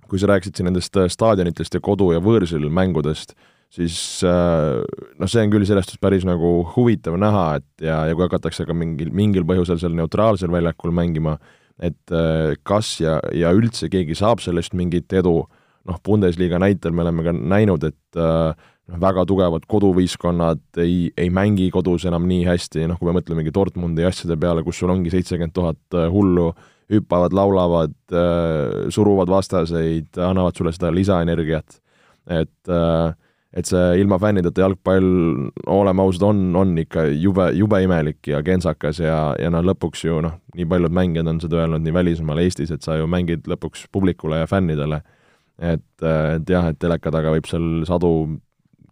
[0.08, 3.34] kui sa rääkisid siin nendest äh, staadionitest ja kodu- ja võõrsil mängudest,
[3.72, 3.96] siis
[4.28, 4.80] äh,
[5.20, 8.64] noh, see on küll selles suhtes päris nagu huvitav näha, et ja, ja kui hakatakse
[8.68, 11.36] ka mingil, mingil põhjusel seal neutraalsel väljakul mängima,
[11.80, 15.40] et äh, kas ja, ja üldse keegi saab sellest mingit edu,
[15.88, 21.70] noh, Bundesliga näitel me oleme ka näinud, et noh, väga tugevad koduvõistkonnad ei, ei mängi
[21.74, 25.10] kodus enam nii hästi, noh, kui me mõtleme mingi Dortmundi asjade peale, kus sul ongi
[25.10, 26.52] seitsekümmend tuhat hullu,
[26.92, 27.96] hüppavad, laulavad,
[28.92, 31.80] suruvad vastaseid, annavad sulle seda lisaenergiat.
[32.30, 33.14] et äh,
[33.52, 35.08] et see ilma fännideta jalgpall,
[35.68, 40.22] oleme ausad, on, on ikka jube, jube imelik ja kentsakas ja, ja noh, lõpuks ju
[40.24, 43.84] noh, nii paljud mängijad on seda öelnud nii välismaal, Eestis, et sa ju mängid lõpuks
[43.92, 45.02] publikule ja fännidele.
[45.58, 48.12] et, et jah, et teleka taga võib seal sadu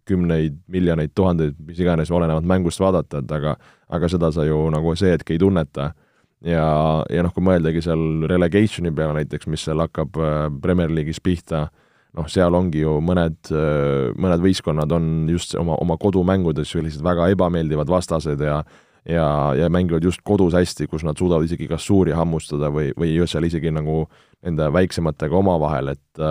[0.05, 3.55] kümneid, miljoneid, tuhandeid, mis iganes, olenevad mängust vaadata, et aga
[3.91, 5.91] aga seda sa ju nagu see hetk ei tunneta.
[6.41, 6.65] ja,
[7.11, 11.67] ja noh, kui mõeldagi seal relegation'i peale näiteks, mis seal hakkab äh, Premier League'is pihta,
[12.17, 13.51] noh, seal ongi ju mõned,
[14.19, 18.61] mõned võistkonnad on just oma, oma kodumängudes sellised väga ebameeldivad vastased ja
[19.09, 23.15] ja, ja mängivad just kodus hästi, kus nad suudavad isegi kas suuri hammustada või, või
[23.25, 24.03] seal isegi nagu
[24.45, 26.25] nende väiksematega omavahel, et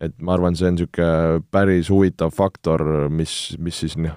[0.00, 4.14] et ma arvan, see on niisugune päris huvitav faktor, mis, mis siis noh,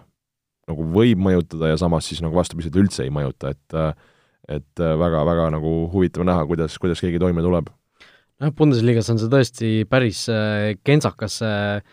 [0.69, 3.79] nagu võib mõjutada ja samas siis nagu vastupidiselt üldse ei mõjuta, et
[4.51, 7.69] et väga-väga nagu huvitav näha, kuidas, kuidas keegi toime tuleb
[8.41, 11.83] noh, Bundesliga-s on see tõesti päris äh, kentsakas äh,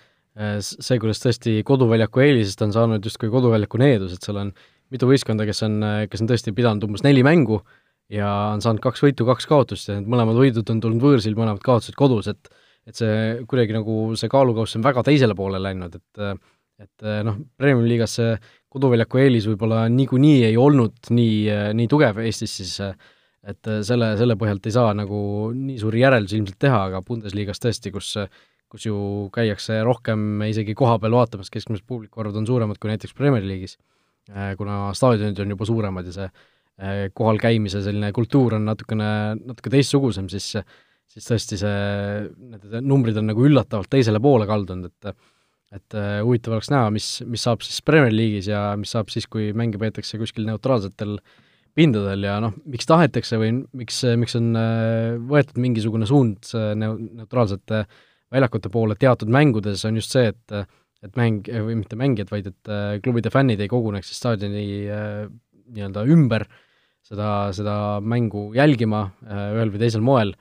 [0.64, 4.54] see, kuidas tõesti koduväljaku eelisest on saanud justkui koduväljaku needus, et seal on
[4.90, 5.76] mitu võistkonda, kes on,
[6.10, 7.60] kes on tõesti pidanud umbes neli mängu
[8.10, 11.62] ja on saanud kaks võitu, kaks kaotust ja need mõlemad võidud on tulnud võõrsil, mõlemad
[11.64, 12.50] kaotused kodus, et
[12.88, 16.24] et see kuidagi nagu, see kaalukauss on väga teisele poole läinud, et
[16.80, 18.30] et noh, Premiumi liigas see
[18.72, 22.78] koduväljaku eelis võib-olla niikuinii ei olnud nii, nii tugev Eestis, siis
[23.48, 25.18] et äh, selle, selle põhjalt ei saa nagu
[25.56, 28.14] nii suuri järeldusi ilmselt teha, aga Bundesliga-s tõesti, kus
[28.70, 28.96] kus ju
[29.34, 33.74] käiakse rohkem isegi kohapeal vaatamas, keskmised publikuarvud on suuremad kui näiteks Premier League'is,
[34.30, 39.10] äh, kuna staadionid on juba suuremad ja see äh, kohal käimise selline kultuur on natukene,
[39.40, 40.52] natuke teistsugusem, siis
[41.10, 41.74] siis tõesti see,
[42.52, 45.14] need numbrid on nagu üllatavalt teisele poole kaldunud, et
[45.70, 45.94] et
[46.26, 49.78] huvitav oleks näha, mis, mis saab siis Premier League'is ja mis saab siis, kui mänge
[49.78, 51.34] peetakse kuskil neutraalsetel äh,
[51.76, 57.84] pindadel ja noh, miks tahetakse või miks, miks on äh, võetud mingisugune suund neu-, neutraalsete
[58.30, 60.60] väljakute poole teatud mängudes, on just see, et
[61.00, 65.22] et mäng, või mitte mängijad, vaid et äh, klubide fännid ei koguneks siis staadioni äh,
[65.72, 66.44] nii-öelda ümber
[67.06, 70.34] seda, seda mängu jälgima ühel või teisel moel.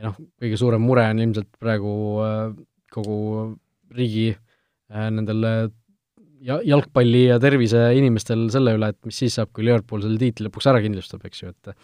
[0.00, 1.92] Ja noh, kõige suurem mure on ilmselt praegu
[2.90, 3.20] kogu
[3.94, 4.32] riigi
[4.90, 5.70] nendel
[6.46, 10.46] ja jalgpalli ja tervise inimestel selle üle, et mis siis saab, kui Liverpool selle tiitli
[10.46, 11.74] lõpuks ära kindlustab, eks ju, et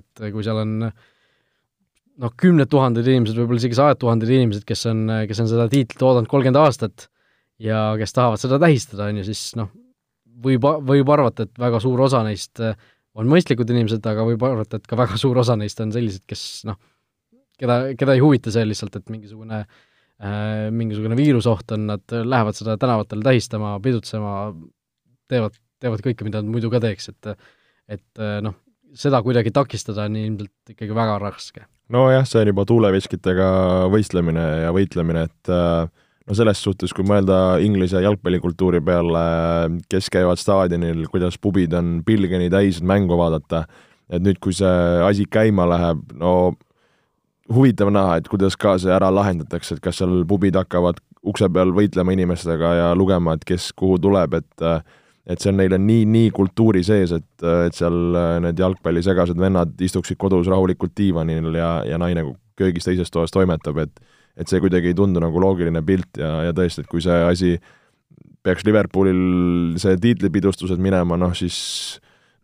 [0.00, 5.02] et kui seal on noh, kümned tuhanded inimesed, võib-olla isegi sajad tuhanded inimesed, kes on,
[5.26, 7.08] kes on seda tiitlit oodanud kolmkümmend aastat
[7.60, 9.72] ja kes tahavad seda tähistada, on ju, siis noh,
[10.46, 14.86] võib, võib arvata, et väga suur osa neist on mõistlikud inimesed, aga võib arvata, et
[14.86, 16.78] ka väga suur osa neist on sellised, kes noh,
[17.58, 19.89] keda, keda ei huvita see lihtsalt, et mingisugune Äh,
[20.76, 24.50] mingisugune viirusoht on, nad lähevad seda tänavatel tähistama, pidutsema,
[25.32, 27.30] teevad, teevad kõike, mida nad muidu ka teeks, et
[27.90, 28.54] et äh, noh,
[28.96, 31.64] seda kuidagi takistada on ilmselt ikkagi väga raske.
[31.90, 33.48] nojah, see on juba tuuleveskitega
[33.90, 35.88] võistlemine ja võitlemine, et äh,
[36.26, 39.24] no selles suhtes, kui mõelda Inglise jalgpallikultuuri peale,
[39.90, 43.64] kes käivad staadionil, kuidas pubid on pilgeni täis, et mängu vaadata,
[44.10, 44.74] et nüüd, kui see
[45.06, 46.34] asi käima läheb, no
[47.50, 51.74] huvitav näha, et kuidas ka see ära lahendatakse, et kas seal pubid hakkavad ukse peal
[51.76, 54.66] võitlema inimestega ja lugema, et kes kuhu tuleb, et
[55.30, 60.18] et see on neile nii, nii kultuuri sees, et, et seal need jalgpallisegased vennad istuksid
[60.18, 62.24] kodus rahulikult diivanil ja, ja naine
[62.58, 64.00] köögis teises toas toimetab, et
[64.40, 67.50] et see kuidagi ei tundu nagu loogiline pilt ja, ja tõesti, et kui see asi
[68.46, 71.58] peaks Liverpoolil see tiitlipidustused minema, noh siis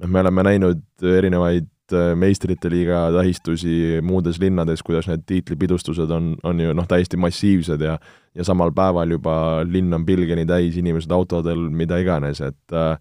[0.02, 1.70] noh, me oleme näinud erinevaid
[2.18, 7.99] meistrite liiga tähistusi muudes linnades, kuidas need tiitlipidustused on, on ju noh, täiesti massiivsed ja
[8.37, 12.99] ja samal päeval juba linn on pilgeni täis, inimesed autodel, mida iganes, et äh,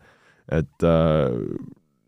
[0.51, 1.33] et äh,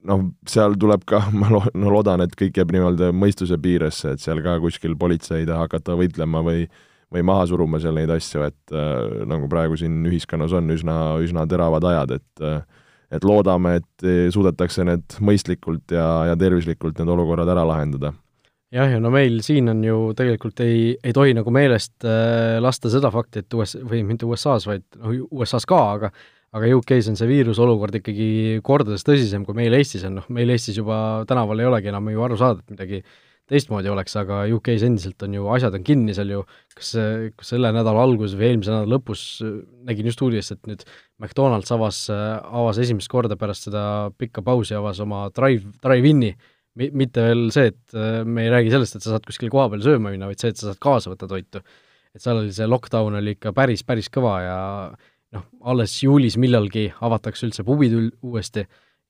[0.08, 4.24] noh, seal tuleb ka, ma lo-, no loodan, et kõik jääb nii-öelda mõistuse piiresse, et
[4.24, 6.68] seal ka kuskil politsei ei taha hakata võitlema või
[7.13, 11.46] või maha suruma seal neid asju, et äh, nagu praegu siin ühiskonnas on üsna, üsna
[11.48, 12.58] teravad ajad, et äh,
[13.12, 18.13] et loodame, et eh, suudetakse need mõistlikult ja, ja tervislikult need olukorrad ära lahendada.
[18.74, 22.91] jah, ja no meil siin on ju tegelikult ei, ei tohi nagu meelest äh, lasta
[22.91, 26.12] seda fakti, et US, või mitte USA-s, vaid noh, USA-s ka, aga
[26.58, 28.28] aga UK-s on see viirusolukord ikkagi
[28.65, 32.24] kordades tõsisem, kui meil Eestis on, noh, meil Eestis juba tänaval ei olegi enam ju
[32.24, 33.02] aru saada, et midagi
[33.47, 36.41] teistmoodi oleks, aga UK-s endiselt on ju, asjad on kinni seal ju,
[36.75, 36.91] kas,
[37.38, 39.23] kas selle nädala alguses või eelmise nädala lõpus
[39.88, 40.83] nägin just uudist, et nüüd
[41.23, 43.83] McDonalds avas, avas esimest korda pärast seda
[44.19, 46.33] pikka pausi, avas oma drive, drive-in'i,
[46.77, 50.29] mitte veel see, et me ei räägi sellest, et sa saad kuskil kohapeal sööma minna,
[50.29, 51.63] vaid see, et sa saad kaasa võtta toitu.
[52.13, 54.60] et seal oli see lockdown oli ikka päris, päris kõva ja
[55.36, 58.65] noh, alles juulis millalgi avatakse üldse pubid uuesti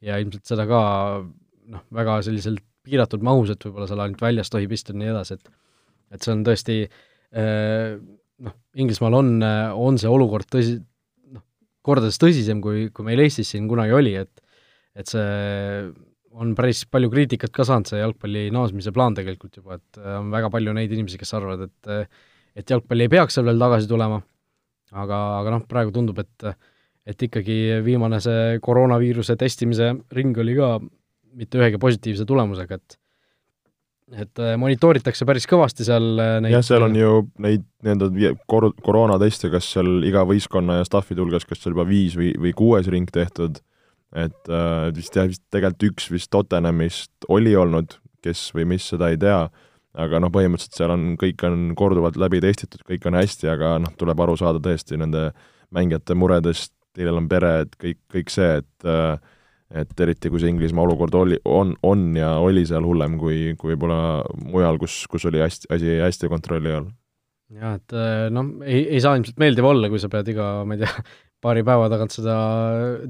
[0.06, 0.82] ja ilmselt seda ka
[1.24, 5.38] noh, väga selliselt piiratud mahus, et võib-olla seal ainult väljas tohib istuda ja nii edasi,
[5.38, 5.54] et
[6.16, 7.98] et see on tõesti eh,
[8.48, 9.32] noh, Inglismaal on,
[9.76, 10.78] on see olukord tõsi,
[11.36, 11.44] noh,
[11.86, 14.44] kordades tõsisem, kui, kui meil Eestis siin kunagi oli, et
[14.98, 15.26] et see
[16.38, 20.50] on päris palju kriitikat ka saanud, see jalgpalli naasmise plaan tegelikult juba, et on väga
[20.54, 22.10] palju neid inimesi, kes arvavad, et
[22.58, 24.18] et jalgpalli ei peaks seal veel tagasi tulema,
[24.94, 26.50] aga, aga noh, praegu tundub, et
[27.08, 30.74] et ikkagi viimane see koroonaviiruse testimise ring oli ka
[31.36, 32.98] mitte ühegi positiivse tulemusega, et
[34.16, 37.14] et äh, monitooritakse päris kõvasti seal äh, neid jah, seal on ju
[37.44, 42.16] neid nii-öelda kor-, koroonateste, kas seal iga võistkonna ja staffi hulgas, kas seal juba viis
[42.16, 43.60] või, või kuues ring tehtud,
[44.16, 49.12] et äh, vist jah, vist tegelikult üks vist Tottenhamist oli olnud, kes või mis, seda
[49.12, 49.42] ei tea,
[50.00, 53.92] aga noh, põhimõtteliselt seal on, kõik on korduvalt läbi testitud, kõik on hästi, aga noh,
[54.00, 55.32] tuleb aru saada tõesti nende
[55.76, 59.18] mängijate muredest, kellel on pere, et kõik, kõik see, et äh,
[59.76, 63.74] et eriti, kui see Inglismaa olukord oli, on, on ja oli seal hullem kui, kui
[63.74, 64.00] võib-olla
[64.48, 66.90] mujal, kus, kus oli hästi, asi hästi kontrolli all.
[67.54, 70.78] jah, et äh, noh, ei, ei saa ilmselt meeldiv olla, kui sa pead iga, ma
[70.78, 71.06] ei tea,
[71.44, 72.36] paari päeva tagant seda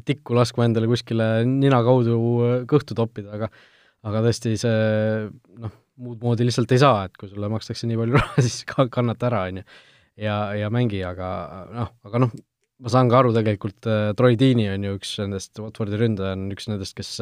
[0.05, 2.17] tikku laskma endale kuskile nina kaudu
[2.69, 3.51] kõhtu toppida, aga
[4.07, 5.27] aga tõesti see
[5.61, 8.87] noh, muud moodi lihtsalt ei saa, et kui sulle makstakse nii palju raha, siis ka
[8.93, 9.67] kannata ära, on ju.
[10.25, 11.29] ja, ja mängi, aga
[11.73, 12.33] noh, aga noh,
[12.83, 16.49] ma saan ka aru tegelikult äh,, Troy Deeney on ju üks nendest, Watfordi ründaja on
[16.53, 17.15] üks nendest, kes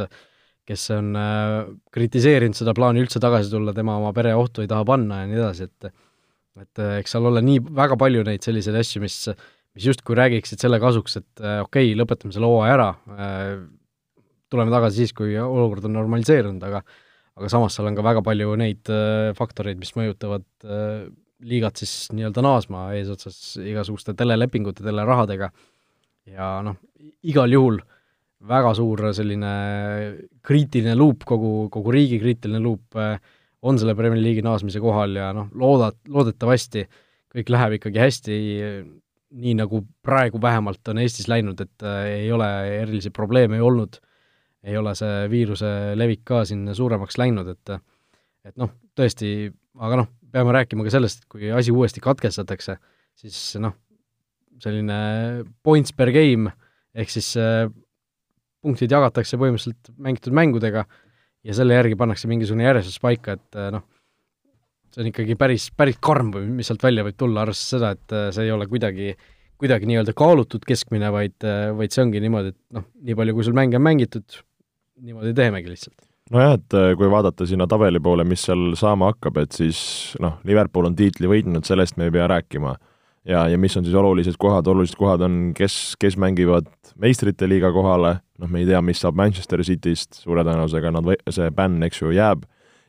[0.66, 4.86] kes on äh, kritiseerinud seda plaani üldse tagasi tulla, tema oma pere ohtu ei taha
[4.88, 5.92] panna ja nii edasi, et
[6.64, 9.18] et äh, eks seal ole nii väga palju neid selliseid asju, mis,
[9.76, 12.90] mis justkui räägiksid selle kasuks, et okei okay,, lõpetame selle hooaja ära
[14.52, 16.82] tuleme tagasi siis, kui olukord on normaliseerunud, aga
[17.36, 18.90] aga samas seal on ka väga palju neid
[19.36, 20.46] faktoreid, mis mõjutavad
[21.44, 25.50] liigat siis nii-öelda naasma eesotsas igasuguste telelepingute, telerahadega.
[26.32, 26.80] Ja noh,
[27.28, 27.80] igal juhul
[28.46, 29.52] väga suur selline
[30.46, 33.18] kriitiline luup, kogu, kogu riigi kriitiline luup eh,
[33.66, 36.86] on selle Premier League'i naasmise kohal ja noh, looda-, loodetavasti
[37.36, 38.36] kõik läheb ikkagi hästi,
[39.36, 42.48] nii nagu praegu vähemalt on Eestis läinud, et äh, ei ole
[42.80, 44.00] erilisi probleeme olnud,
[44.66, 47.76] ei ole see viiruse levik ka siin suuremaks läinud, et
[48.46, 49.50] et noh, tõesti,
[49.82, 52.78] aga noh, peame rääkima ka sellest, et kui asi uuesti katkestatakse,
[53.20, 53.76] siis noh,
[54.64, 54.98] selline
[55.66, 56.52] points per game,
[56.96, 57.66] ehk siis äh,
[58.64, 60.86] punktid jagatakse põhimõtteliselt mängitud mängudega
[61.46, 63.86] ja selle järgi pannakse mingisugune järjestus paika, et äh, noh,
[64.92, 68.16] see on ikkagi päris, päris karm või mis sealt välja võib tulla, arvestades seda, et
[68.16, 69.14] äh, see ei ole kuidagi,
[69.62, 71.38] kuidagi nii-öelda kaalutud keskmine, vaid,
[71.80, 74.42] vaid see ongi niimoodi, et noh, nii palju, kui sul mänge on mängitud,
[75.00, 79.38] niimoodi teemegi lihtsalt nojah, et äh, kui vaadata sinna tabeli poole, mis seal saama hakkab,
[79.44, 79.80] et siis
[80.24, 82.76] noh, Liverpool on tiitli võitnud, sellest me ei pea rääkima.
[83.26, 86.68] ja, ja mis on siis olulised kohad, olulised kohad on, kes, kes mängivad
[87.02, 91.22] meistrite liiga kohale, noh, me ei tea, mis saab Manchester Cityst, suure tõenäosusega nad või-,
[91.30, 92.46] see bänn, eks ju, jääb,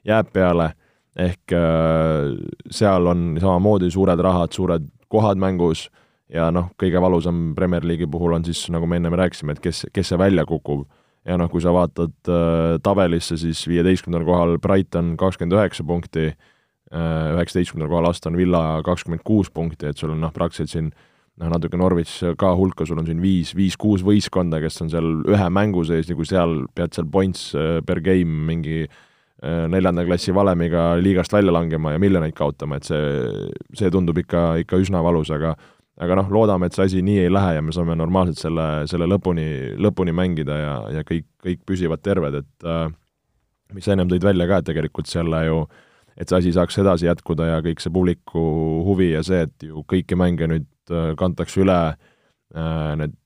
[0.07, 0.73] jääb peale,
[1.17, 2.35] ehk äh,
[2.71, 5.87] seal on samamoodi suured rahad, suured kohad mängus
[6.33, 9.87] ja noh, kõige valusam Premier League'i puhul on siis, nagu me ennem rääkisime, et kes,
[9.95, 10.85] kes see välja kukub
[11.27, 17.35] ja noh, kui sa vaatad äh, tabelisse, siis viieteistkümnendal kohal Brighton kakskümmend üheksa punkti äh,,
[17.35, 21.79] üheksateistkümnendal kohal Aston Villa kakskümmend kuus punkti, et sul on noh, praktiliselt siin noh, natuke
[21.81, 26.11] Norwich ka hulka, sul on siin viis, viis-kuus võistkonda, kes on seal ühe mängu sees
[26.11, 31.35] ja kui seal pead seal points äh, per game mingi äh, neljanda klassi valemiga liigast
[31.35, 35.57] välja langema ja miljoneid kaotama, et see, see tundub ikka, ikka üsna valus, aga
[36.03, 39.09] aga noh, loodame, et see asi nii ei lähe ja me saame normaalselt selle, selle
[39.09, 39.49] lõpuni,
[39.81, 42.89] lõpuni mängida ja, ja kõik, kõik püsivad terved, et äh,
[43.75, 45.63] mis sa ennem tõid välja ka, et tegelikult selle ju,
[46.17, 48.43] et see asi saaks edasi jätkuda ja kõik see publiku
[48.87, 53.17] huvi ja see, et ju kõiki mänge nüüd äh, kantakse üle äh,, need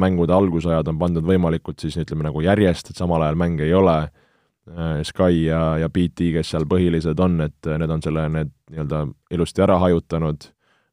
[0.00, 3.98] mängude algusajad on pandud võimalikult siis ütleme nagu järjest, et samal ajal mänge ei ole
[4.02, 9.04] äh,, Sky ja, ja BT, kes seal põhilised on, et need on selle, need nii-öelda
[9.36, 10.50] ilusti ära hajutanud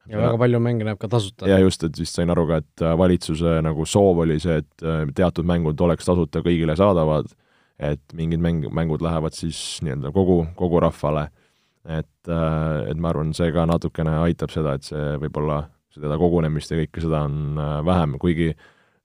[0.09, 1.49] ja väga palju mänge näeb ka tasuta.
[1.49, 4.85] ja just, et vist sain aru ka, et äh, valitsuse nagu soov oli see, et
[4.85, 7.29] äh, teatud mängud oleks tasuta kõigile saadavad,
[7.81, 11.27] et mingid mäng, mängud lähevad siis nii-öelda kogu, kogu rahvale,
[11.85, 16.71] et, äh, et ma arvan, see ka natukene aitab seda, et see võib-olla seda kogunemist
[16.71, 18.53] ja kõike seda on vähem, kuigi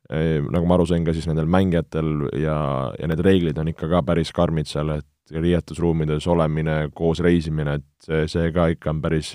[0.07, 2.55] nagu ma aru sain, ka siis nendel mängijatel ja,
[2.95, 8.07] ja need reeglid on ikka ka päris karmid seal, et riietusruumides olemine, koos reisimine, et
[8.07, 9.33] see, see ka ikka on päris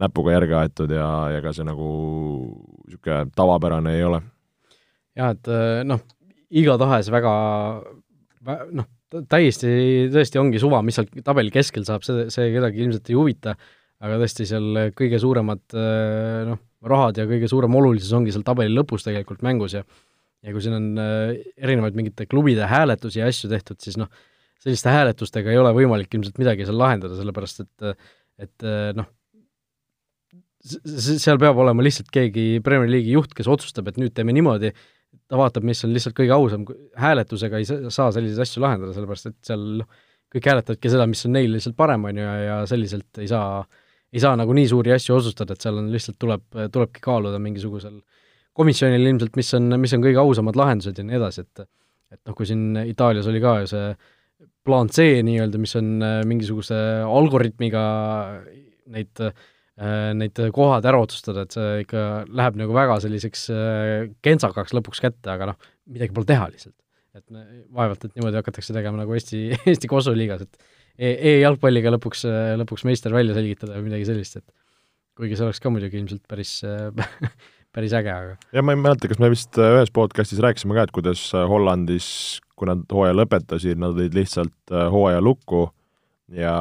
[0.00, 1.90] näpuga järge aetud ja, ja ega see nagu
[2.86, 4.22] niisugune tavapärane ei ole.
[5.18, 5.52] jah, et
[5.88, 6.00] noh,
[6.62, 7.32] igatahes väga
[8.72, 8.88] noh,
[9.28, 13.56] täiesti tõesti ongi suva, mis seal tabeli keskel saab, see, see kedagi ilmselt ei huvita,
[14.02, 15.76] aga tõesti seal kõige suuremad
[16.48, 19.84] noh, rahad ja kõige suurem olulisus ongi seal tabeli lõpus tegelikult mängus ja
[20.42, 24.10] ja kui siin on äh, erinevaid mingite klubide hääletusi ja asju tehtud, siis noh,
[24.62, 27.92] selliste hääletustega ei ole võimalik ilmselt midagi seal lahendada, sellepärast et
[28.42, 29.06] et äh, noh,
[30.62, 34.72] seal peab olema lihtsalt keegi Premier League'i juht, kes otsustab, et nüüd teeme niimoodi,
[35.28, 36.66] ta vaatab, mis on lihtsalt kõige ausam,
[36.98, 41.34] hääletusega ei saa selliseid asju lahendada, sellepärast et seal noh, kõik hääletavadki seda, mis on
[41.36, 43.60] neile lihtsalt parem, on ju, ja, ja selliselt ei saa,
[44.12, 47.98] ei saa nagu nii suuri asju otsustada, et seal on lihtsalt tuleb, tulebki kaaluda mingisugusel
[48.56, 51.68] komisjonil ilmselt, mis on, mis on kõige ausamad lahendused ja nii edasi, et
[52.12, 53.86] et noh, kui siin Itaalias oli ka ju see
[54.66, 56.76] plaan C nii-öelda, mis on äh, mingisuguse
[57.08, 57.84] algoritmiga
[58.92, 59.32] neid, äh,
[59.72, 65.30] neid kohad ära otsustada, et see ikka läheb nagu väga selliseks äh, kentsakaks lõpuks kätte,
[65.32, 66.76] aga noh, midagi pole teha lihtsalt.
[67.16, 67.24] et
[67.72, 72.26] vaevalt, et niimoodi hakatakse tegema nagu Eesti, Eesti kosuliigas, et e e-jalgpalliga lõpuks,
[72.60, 74.48] lõpuks meister välja selgitada või midagi sellist, et
[75.16, 76.58] kuigi see oleks ka muidugi ilmselt päris
[77.72, 80.86] päris äge, aga ja ma ei mäleta, kas me vist äh, ühes podcastis rääkisime ka,
[80.86, 82.06] et kuidas äh, Hollandis,
[82.58, 85.66] kui nad hooaja lõpetasid, nad olid lihtsalt äh, hooaja lukku
[86.30, 86.54] ja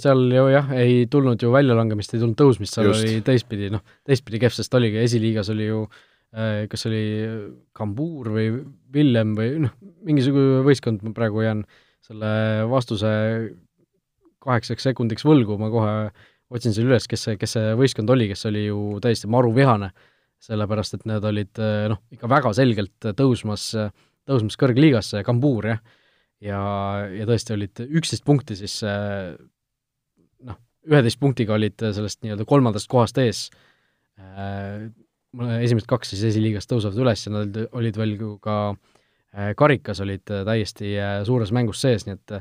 [0.00, 3.04] seal ju jah, ei tulnud ju väljalangemist, ei tulnud tõusmist, seal Just.
[3.04, 5.82] oli teistpidi, noh, teistpidi kehv, sest oligi, esiliigas oli ju
[6.68, 7.02] kas oli
[7.76, 8.50] Kambuur või
[8.92, 9.72] Villem või noh,
[10.04, 11.62] mingisugune võistkond, ma praegu jään
[12.04, 12.32] selle
[12.68, 13.12] vastuse
[14.44, 15.94] kaheksaks sekundiks võlgu, ma kohe
[16.52, 19.90] otsin selle üles, kes see, kes see võistkond oli, kes oli ju täiesti maruvihane,
[20.44, 23.70] sellepärast et need olid noh, ikka väga selgelt tõusmas,
[24.28, 25.82] tõusmas kõrgliigasse, Kambuur jah,
[26.44, 26.60] ja,
[27.14, 33.48] ja tõesti olid üksteist punkti siis noh, üheteist punktiga olid sellest nii-öelda kolmandast kohast ees,
[35.58, 38.58] esimesed kaks siis esiliigast tõusevad üles ja nad olid veel ju ka
[39.58, 40.94] karikas olid täiesti
[41.28, 42.38] suures mängus sees, nii et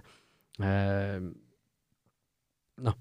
[2.84, 2.96] noh,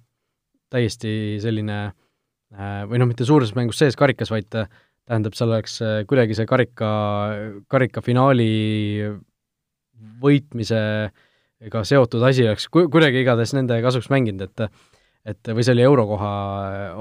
[0.73, 4.69] täiesti selline äh, või noh, mitte suures mängus sees karikas, vaid äh,
[5.07, 6.91] tähendab, seal oleks äh, kuidagi see karika,
[7.73, 8.51] karikafinaali
[10.23, 14.69] võitmisega seotud asi oleks ku-, kuidagi igatahes nende kasuks mänginud, et
[15.27, 16.33] et või see oli eurokoha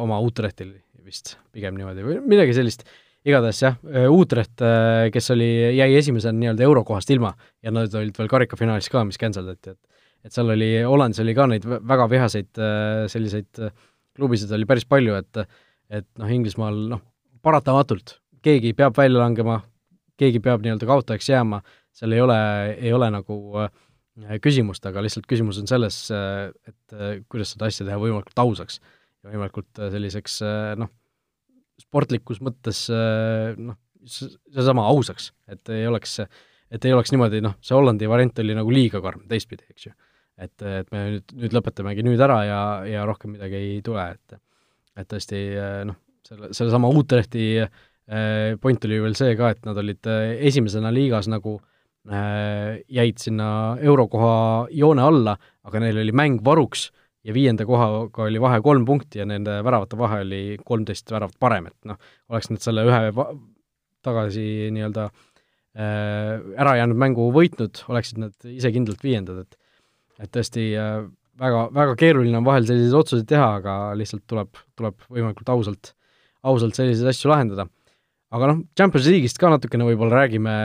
[0.02, 0.72] oma Utrechtil
[1.06, 2.86] vist pigem niimoodi või midagi sellist,
[3.26, 3.76] igatahes jah,
[4.14, 4.62] Utrecht,
[5.14, 9.76] kes oli, jäi esimesena nii-öelda eurokohast ilma ja nad olid veel karikafinaalis ka, mis canceldati,
[9.76, 9.82] et
[10.26, 13.74] et seal oli, Hollandis oli ka neid väga vihaseid äh, selliseid äh,
[14.18, 15.44] klubisid oli päris palju, et
[15.94, 17.02] et noh, Inglismaal noh,
[17.46, 19.60] paratamatult keegi peab välja langema,
[20.18, 21.62] keegi peab nii-öelda kaotajaks jääma,
[21.96, 22.38] seal ei ole,
[22.76, 23.70] ei ole nagu äh,
[24.44, 26.96] küsimust, aga lihtsalt küsimus on selles, et
[27.32, 30.38] kuidas seda asja teha võimalikult ausaks ja võimalikult selliseks
[30.80, 30.92] noh,
[31.82, 32.86] sportlikus mõttes
[33.60, 33.76] noh,
[34.08, 36.20] seesama ausaks, et ei oleks,
[36.72, 39.96] et ei oleks niimoodi, noh, see Hollandi variant oli nagu liiga karm teistpidi, eks ju.
[40.36, 44.42] Et, et me nüüd, nüüd lõpetamegi nüüd ära ja, ja rohkem midagi ei tule, et
[44.96, 45.40] et tõesti
[45.88, 47.50] noh, selle, sellesama Utrechti
[48.64, 50.08] point oli ju veel see ka, et nad olid
[50.48, 51.75] esimesena liigas nagu eh,
[52.06, 53.48] jäid sinna
[53.82, 55.34] eurokoha joone alla,
[55.66, 56.92] aga neil oli mäng varuks
[57.26, 61.72] ja viienda kohaga oli vahe kolm punkti ja nende väravate vahe oli kolmteist väravat parem,
[61.72, 61.98] et noh,
[62.30, 63.00] oleks nad selle ühe
[64.06, 65.10] tagasi nii-öelda
[65.76, 69.62] ära jäänud mängu võitnud, oleksid nad isekindlalt viiendad, et
[70.24, 71.02] et tõesti äh,
[71.40, 75.92] väga, väga keeruline on vahel selliseid otsuseid teha, aga lihtsalt tuleb, tuleb võimalikult ausalt,
[76.46, 77.68] ausalt selliseid asju lahendada.
[78.36, 80.56] aga noh, Champions League'ist ka natukene võib-olla räägime,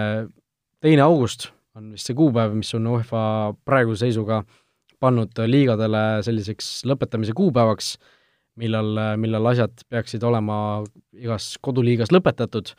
[0.84, 3.22] teine august on vist see kuupäev, mis on UEFA
[3.66, 4.42] praeguse seisuga
[5.00, 7.94] pannud liigadele selliseks lõpetamise kuupäevaks,
[8.60, 8.90] millal,
[9.20, 10.56] millal asjad peaksid olema
[11.16, 12.74] igas koduliigas lõpetatud,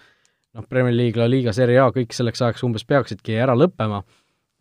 [0.58, 4.04] noh, Premier League, La Liga, Serie A, kõik selleks ajaks umbes peaksidki ära lõppema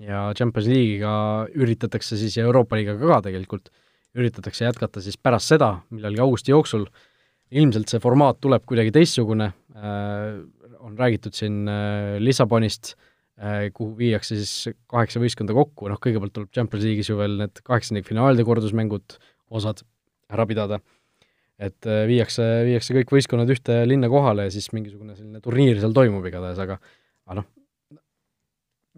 [0.01, 1.13] ja Champions League'iga
[1.59, 3.69] üritatakse siis ja Euroopa liigaga ka tegelikult,
[4.17, 6.87] üritatakse jätkata siis pärast seda, millalgi augusti jooksul,
[7.51, 9.53] ilmselt see formaat tuleb kuidagi teistsugune.
[9.77, 10.41] Äh,,
[10.81, 13.10] on räägitud siin äh, Lissabonist äh,,
[13.73, 18.45] kuhu viiakse siis kaheksa võistkonda kokku, noh kõigepealt tuleb Champions League'is ju veel need kaheksandikfinaalide
[18.45, 19.15] kordusmängud,
[19.57, 19.81] osad
[20.31, 20.81] ära pidada,
[21.61, 25.95] et äh, viiakse, viiakse kõik võistkonnad ühte linna kohale ja siis mingisugune selline turniir seal
[25.97, 26.79] toimub igatahes, aga
[27.31, 27.49] aga noh,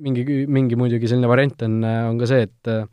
[0.02, 1.78] mingi, mingi muidugi selline variant on,
[2.12, 2.86] on ka see, et äh,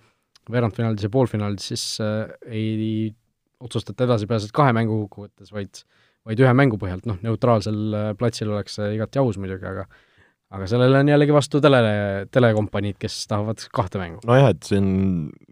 [0.49, 3.09] veerandfinaalides ja poolfinaalides siis äh, ei
[3.59, 5.83] otsustata edasipääsed kahe mängu kokkuvõttes, vaid
[6.27, 9.85] vaid ühe mängu põhjalt, noh, neutraalsel platsil oleks see igati aus muidugi, aga
[10.55, 11.81] aga sellele on jällegi vastu tele,
[12.33, 14.23] telekompaniid, kes tahavad kahte mängu.
[14.27, 14.89] nojah, et on,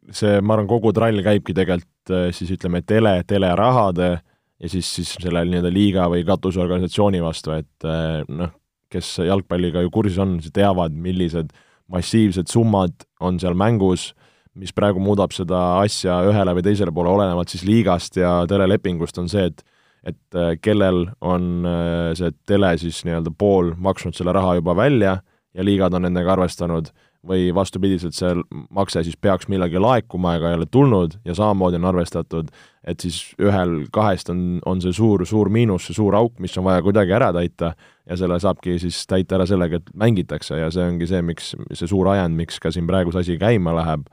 [0.10, 5.43] see, ma arvan, kogu trall käibki tegelikult siis ütleme, tele, telerahade ja siis, siis selle
[5.45, 7.88] nii-öelda liiga või katusorganisatsiooni vastu, et
[8.32, 8.54] noh,
[8.91, 11.52] kes jalgpalliga ju kursis on, teavad, millised
[11.91, 14.12] massiivsed summad on seal mängus,
[14.58, 19.30] mis praegu muudab seda asja ühele või teisele poole, olenevalt siis liigast ja telelepingust, on
[19.32, 19.62] see, et
[20.08, 25.18] et äh, kellel on äh, see tele siis nii-öelda pool maksnud selle raha juba välja
[25.53, 26.93] ja liigad on nendega arvestanud,
[27.28, 28.34] või vastupidiselt, see
[28.74, 32.51] makse siis peaks millalgi laekuma, aga ei ole tulnud ja samamoodi on arvestatud,
[32.88, 36.68] et siis ühel kahest on, on see suur, suur miinus, see suur auk, mis on
[36.68, 37.74] vaja kuidagi ära täita
[38.08, 41.89] ja selle saabki siis täita ära sellega, et mängitakse ja see ongi see, miks, see
[41.89, 44.08] suur ajend, miks ka siin praegu see asi käima läheb.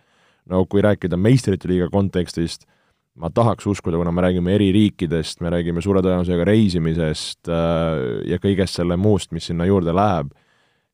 [0.51, 2.66] no kui rääkida meistrite liiga kontekstist,
[3.20, 8.40] ma tahaks uskuda, kuna me räägime eri riikidest, me räägime suure tõenäosusega reisimisest äh, ja
[8.42, 10.32] kõigest selle muust, mis sinna juurde läheb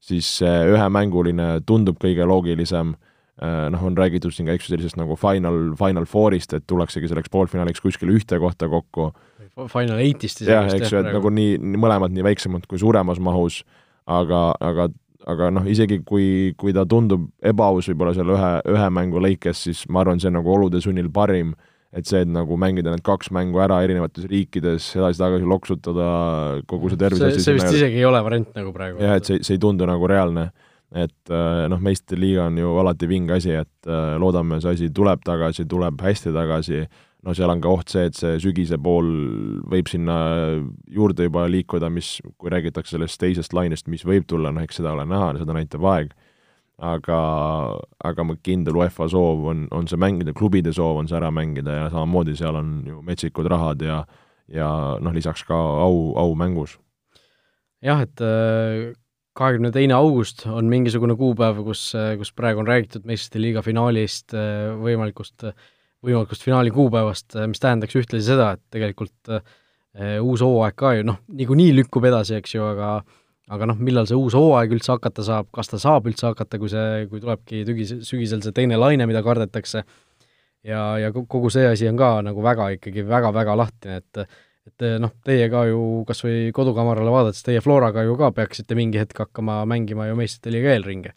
[0.00, 2.94] siis see ühemänguline tundub kõige loogilisem,
[3.40, 7.10] äh, noh, on räägitud siin ka, eks ju, sellisest nagu final, final four'ist, et tullaksegi
[7.10, 9.10] selleks poolfinaaliks kuskile ühte kohta kokku.
[9.68, 13.62] Final eight'ist jah, eks ju, et nagu nii, mõlemad nii väiksemad kui suuremas mahus,
[14.08, 14.90] aga, aga
[15.28, 19.82] aga noh, isegi kui, kui ta tundub ebaaus võib-olla seal ühe, ühe mängu lõikes, siis
[19.92, 21.52] ma arvan, see on nagu olude sunnil parim
[21.90, 26.08] et see, et nagu mängida need kaks mängu ära erinevates riikides, edasi-tagasi loksutada
[26.70, 29.02] kogu see tervis see, see vist isegi ei ole variant nagu praegu.
[29.02, 30.50] jah, et see, see ei tundu nagu reaalne.
[30.90, 34.90] et äh, noh, meistrite liiga on ju alati vinge asi, et äh, loodame, see asi
[34.94, 36.80] tuleb tagasi, tuleb hästi tagasi,
[37.26, 39.06] no seal on ka oht see, et see sügise pool
[39.70, 40.16] võib sinna
[40.90, 44.96] juurde juba liikuda, mis, kui räägitakse sellest teisest lainest, mis võib tulla, noh eks seda
[44.96, 46.14] ole näha, seda näitab aeg
[46.80, 47.20] aga,
[48.08, 51.76] aga ma kindel, UEFA soov on, on see mängida, klubide soov on see ära mängida
[51.76, 54.02] ja samamoodi seal on ju metsikud rahad ja
[54.50, 54.68] ja
[55.02, 56.76] noh, lisaks ka au, au mängus.
[57.84, 58.90] jah, et äh,
[59.38, 64.72] kahekümne teine august on mingisugune kuupäev, kus, kus praegu on räägitud meistrite liiga finaalist, äh,
[64.80, 65.46] võimalikust,
[66.04, 69.36] võimalikust finaali kuupäevast, äh, mis tähendaks ühtlasi seda, et tegelikult
[70.22, 73.00] uus hooaeg ka ju noh, niikuinii lükkub edasi, eks ju, aga
[73.50, 76.70] aga noh, millal see uus hooaeg üldse hakata saab, kas ta saab üldse hakata, kui
[76.70, 79.82] see, kui tulebki tügis, sügisel see teine laine, mida kardetakse,
[80.66, 84.24] ja, ja kogu see asi on ka nagu väga ikkagi väga-väga lahtine, et
[84.70, 89.00] et noh, teie ka ju kas või kodukamarale vaadates, teie Floraga ju ka peaksite mingi
[89.00, 91.14] hetk hakkama mängima ju meistrite liiga eelringe.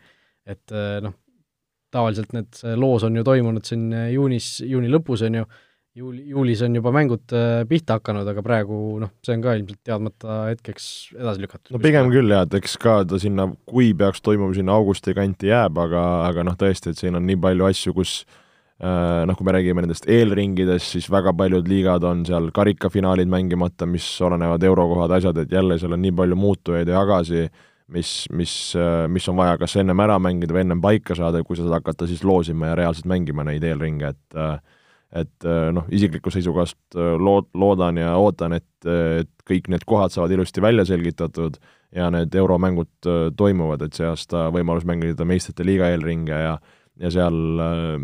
[0.47, 0.73] et
[1.03, 1.13] noh,
[1.93, 5.45] tavaliselt need, see loos on ju toimunud siin juunis, juuni lõpus, on ju,
[5.95, 9.81] juuli, juulis on juba mängud äh, pihta hakanud, aga praegu noh, see on ka ilmselt
[9.85, 10.85] teadmata hetkeks
[11.17, 11.73] edasi lükatud.
[11.75, 15.51] no pigem küll jah, et eks ka ta sinna, kui peaks toimuma, sinna augusti kanti
[15.51, 19.47] jääb, aga, aga noh, tõesti, et siin on nii palju asju, kus äh, noh, kui
[19.47, 25.13] me räägime nendest eelringidest, siis väga paljud liigad on seal karikafinaalid mängimata, mis olenevad eurokohad,
[25.19, 27.47] asjad, et jälle seal on nii palju muutujaid ja jagasi,
[27.93, 31.59] mis, mis, äh, mis on vaja kas ennem ära mängida või ennem paika saada, kui
[31.59, 34.55] sa saad hakata siis loosima ja reaalselt mängima neid eelringe, et äh,
[35.13, 40.13] et äh, noh, isikliku seisukohast äh, lood-, loodan ja ootan, et, et kõik need kohad
[40.13, 41.59] saavad ilusti välja selgitatud
[41.93, 46.57] ja need euromängud äh, toimuvad, et see aasta võimalus mängida meistrite liiga eelringe ja
[47.01, 47.57] ja seal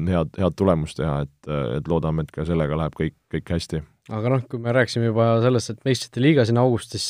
[0.10, 3.84] head, head tulemust teha, et, et loodame, et ka sellega läheb kõik, kõik hästi.
[4.18, 7.06] aga noh, kui me rääkisime juba sellest, et meistrite liiga siin augustis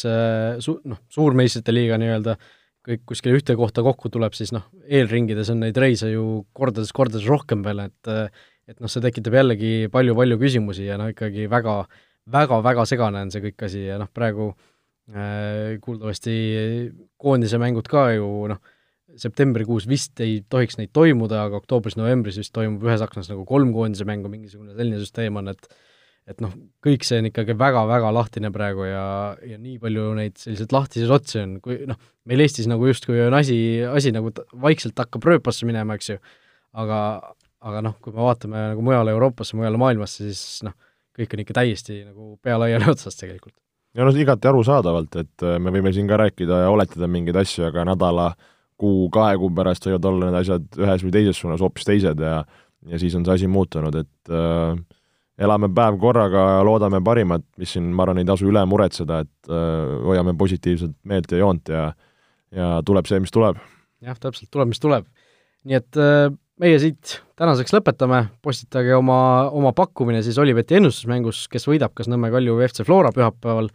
[0.59, 2.35] su-, noh, suurmeistrite liiga nii-öelda,
[2.83, 7.63] kõik kuskile ühte kohta kokku tuleb, siis noh, eelringides on neid reise ju kordades-kordades rohkem
[7.63, 8.11] veel, et
[8.69, 11.81] et noh, see tekitab jällegi palju-palju küsimusi ja noh, ikkagi väga,
[12.29, 14.51] väga-väga segane on see kõik asi ja noh, praegu
[15.09, 16.35] äh, kuuldavasti
[17.19, 18.61] koondise mängud ka ju noh,
[19.19, 24.05] septembrikuus vist ei tohiks neid toimuda, aga oktoobris-novembris vist toimub ühes aknas nagu kolm koondise
[24.07, 25.71] mängu, mingisugune selline süsteem on, et
[26.29, 26.51] et noh,
[26.85, 29.05] kõik see on ikkagi väga-väga lahtine praegu ja,
[29.41, 31.97] ja nii palju neid selliseid lahtiseid otsi on, kui noh,
[32.29, 33.57] meil Eestis nagu justkui on asi,
[33.89, 34.29] asi nagu
[34.61, 36.19] vaikselt hakkab rööpasse minema, eks ju,
[36.77, 36.99] aga,
[37.65, 40.75] aga noh, kui me vaatame nagu mujale Euroopasse, mujale maailmasse, siis noh,
[41.17, 43.55] kõik on ikka täiesti nagu pea laiali otsas tegelikult.
[43.97, 47.67] ja noh, igati arusaadavalt, et äh, me võime siin ka rääkida ja oletada mingeid asju,
[47.69, 48.31] aga nädala,
[48.79, 52.43] kuu, kahe kuu pärast võivad olla need asjad ühes või teises suunas hoopis teised ja
[52.87, 54.77] ja siis on see asi muutunud, et äh,
[55.43, 59.51] elame päev korraga ja loodame parimat, mis siin, ma arvan, ei tasu üle muretseda, et
[59.51, 61.89] äh, hoiame positiivset meelt ja joont ja
[62.55, 63.59] ja tuleb see, mis tuleb.
[64.01, 65.05] jah, täpselt, tuleb, mis tuleb.
[65.67, 66.29] nii et äh,
[66.59, 69.19] meie siit tänaseks lõpetame, postitage oma,
[69.55, 73.69] oma pakkumine siis Olipeti ennustusmängus, kes võidab, kas Nõmme Kalju või FC Flora pühapäeval,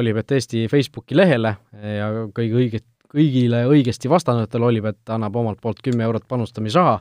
[0.00, 1.52] Olipet Eesti Facebooki lehele
[1.84, 6.96] ja kõigi õiget, kõigile õigesti vastanutele Olipet annab omalt poolt kümme eurot panustamisraha,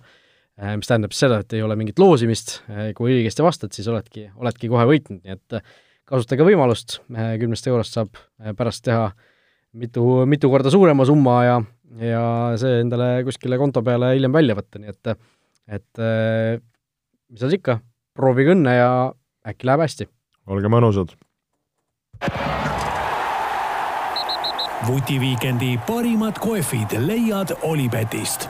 [0.76, 2.58] mis tähendab seda, et ei ole mingit loosimist,
[2.98, 5.62] kui õigesti vastad, siis oledki, oledki kohe võitnud, nii et
[6.12, 7.00] kasutage võimalust,
[7.40, 8.20] kümnest eurost saab
[8.60, 9.14] pärast teha
[9.74, 11.58] mitu, mitu korda suurema summa ja,
[12.00, 12.24] ja
[12.62, 15.14] see endale kuskile konto peale hiljem välja võtta, nii et
[15.72, 16.02] et
[17.32, 17.80] mis seal ikka,
[18.18, 18.90] proovige õnne ja
[19.48, 20.10] äkki läheb hästi.
[20.48, 21.16] olge mõnusad.
[24.88, 28.50] vutiviikendi parimad kohvid leiad Olipetist